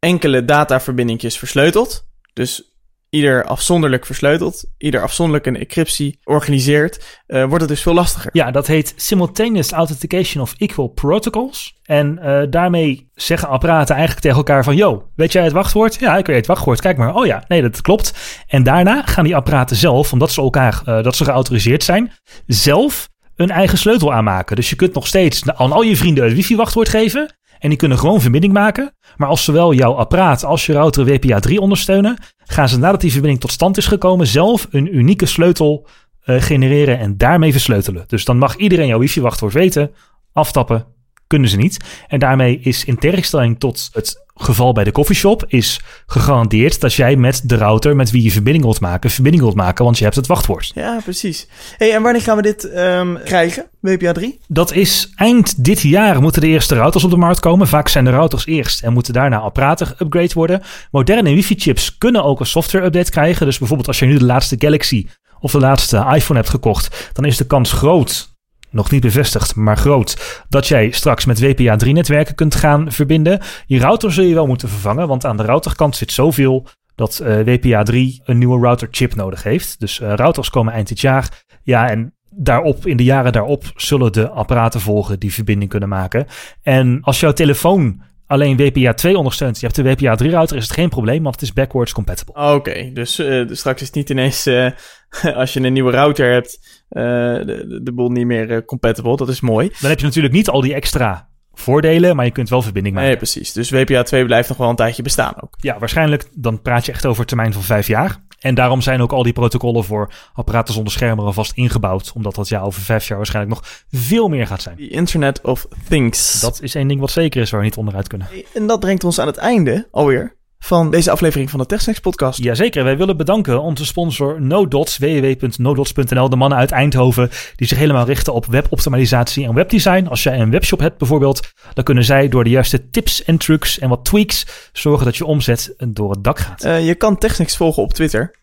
[0.00, 2.08] enkele dataverbindingjes versleuteld.
[2.32, 2.74] Dus
[3.10, 8.30] ieder afzonderlijk versleuteld, ieder afzonderlijk een encryptie organiseert, uh, wordt het dus veel lastiger.
[8.32, 11.78] Ja, dat heet Simultaneous Authentication of Equal Protocols.
[11.82, 14.76] En uh, daarmee zeggen apparaten eigenlijk tegen elkaar van...
[14.76, 15.94] yo, weet jij het wachtwoord?
[15.94, 16.80] Ja, ik weet het wachtwoord.
[16.80, 17.14] Kijk maar.
[17.14, 18.14] Oh ja, nee, dat klopt.
[18.46, 22.12] En daarna gaan die apparaten zelf, omdat ze elkaar, uh, dat ze geautoriseerd zijn...
[22.46, 24.56] zelf een eigen sleutel aanmaken.
[24.56, 27.34] Dus je kunt nog steeds aan al je vrienden het wifi-wachtwoord geven...
[27.60, 28.94] En die kunnen gewoon verbinding maken.
[29.16, 33.40] Maar als zowel jouw apparaat als je router WPA3 ondersteunen, gaan ze nadat die verbinding
[33.40, 35.86] tot stand is gekomen zelf een unieke sleutel
[36.20, 38.04] eh, genereren en daarmee versleutelen.
[38.06, 39.90] Dus dan mag iedereen jouw wifi-wachtwoord weten,
[40.32, 40.86] aftappen,
[41.30, 41.76] kunnen ze niet.
[42.08, 47.16] En daarmee is in tegenstelling tot het geval bij de coffeeshop is gegarandeerd dat jij
[47.16, 50.16] met de router met wie je verbinding wilt maken, verbinding wilt maken, want je hebt
[50.16, 50.72] het wachtwoord.
[50.74, 51.48] Ja, precies.
[51.76, 54.40] Hey, en wanneer gaan we dit ehm, krijgen, WPA 3?
[54.48, 57.66] Dat is eind dit jaar moeten de eerste routers op de markt komen.
[57.66, 60.62] Vaak zijn de routers eerst en moeten daarna apparaten geüpgrade worden.
[60.90, 63.46] Moderne wifi-chips kunnen ook een software-update krijgen.
[63.46, 65.06] Dus bijvoorbeeld als je nu de laatste Galaxy
[65.40, 68.38] of de laatste iPhone hebt gekocht, dan is de kans groot
[68.70, 73.40] nog niet bevestigd, maar groot, dat jij straks met WPA 3 netwerken kunt gaan verbinden.
[73.66, 77.40] Je router zul je wel moeten vervangen, want aan de routerkant zit zoveel dat uh,
[77.40, 79.80] WPA 3 een nieuwe routerchip nodig heeft.
[79.80, 81.44] Dus uh, routers komen eind dit jaar.
[81.62, 86.26] Ja, en daarop, in de jaren daarop, zullen de apparaten volgen die verbinding kunnen maken.
[86.62, 90.62] En als jouw telefoon alleen WPA 2 ondersteunt, je hebt de WPA 3 router, is
[90.62, 92.54] het geen probleem, want het is backwards compatible.
[92.54, 94.46] Oké, dus, uh, dus straks is het niet ineens
[95.40, 96.58] als je een nieuwe router hebt,
[96.90, 99.16] uh, de, de boel niet meer compatible.
[99.16, 99.72] Dat is mooi.
[99.80, 103.10] Dan heb je natuurlijk niet al die extra voordelen, maar je kunt wel verbinding maken.
[103.10, 103.52] Nee, precies.
[103.52, 105.54] Dus WPA 2 blijft nog wel een tijdje bestaan ook.
[105.58, 108.24] Ja, waarschijnlijk dan praat je echt over een termijn van vijf jaar.
[108.40, 112.12] En daarom zijn ook al die protocollen voor apparaten zonder schermen alvast ingebouwd.
[112.14, 114.76] Omdat dat ja over vijf jaar waarschijnlijk nog veel meer gaat zijn.
[114.76, 116.40] The Internet of Things.
[116.40, 118.28] Dat is één ding wat zeker is waar we niet onderuit kunnen.
[118.54, 122.42] En dat brengt ons aan het einde alweer van deze aflevering van de TechSnacks podcast.
[122.42, 128.06] Jazeker, wij willen bedanken onze sponsor NoDots, www.nodots.nl, de mannen uit Eindhoven, die zich helemaal
[128.06, 130.06] richten op weboptimalisatie en webdesign.
[130.06, 133.78] Als jij een webshop hebt bijvoorbeeld, dan kunnen zij door de juiste tips en trucs
[133.78, 136.64] en wat tweaks zorgen dat je omzet door het dak gaat.
[136.64, 138.38] Uh, je kan TechSnacks volgen op Twitter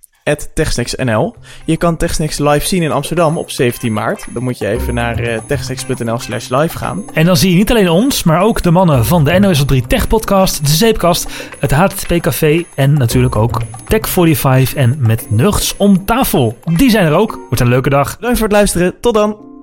[0.53, 1.35] techsnacks.nl.
[1.65, 4.25] Je kan TechSnacks live zien in Amsterdam op 17 maart.
[4.33, 7.03] Dan moet je even naar uh, techsnacks.nl slash live gaan.
[7.13, 9.87] En dan zie je niet alleen ons, maar ook de mannen van de NOS 3
[9.87, 11.27] Tech Podcast, de Zeepkast,
[11.59, 16.57] het HTTP Café en natuurlijk ook Tech45 en met nuchts om tafel.
[16.63, 17.39] Die zijn er ook.
[17.47, 18.15] Wordt een leuke dag.
[18.15, 18.99] Bedankt voor het luisteren.
[18.99, 19.56] Tot dan.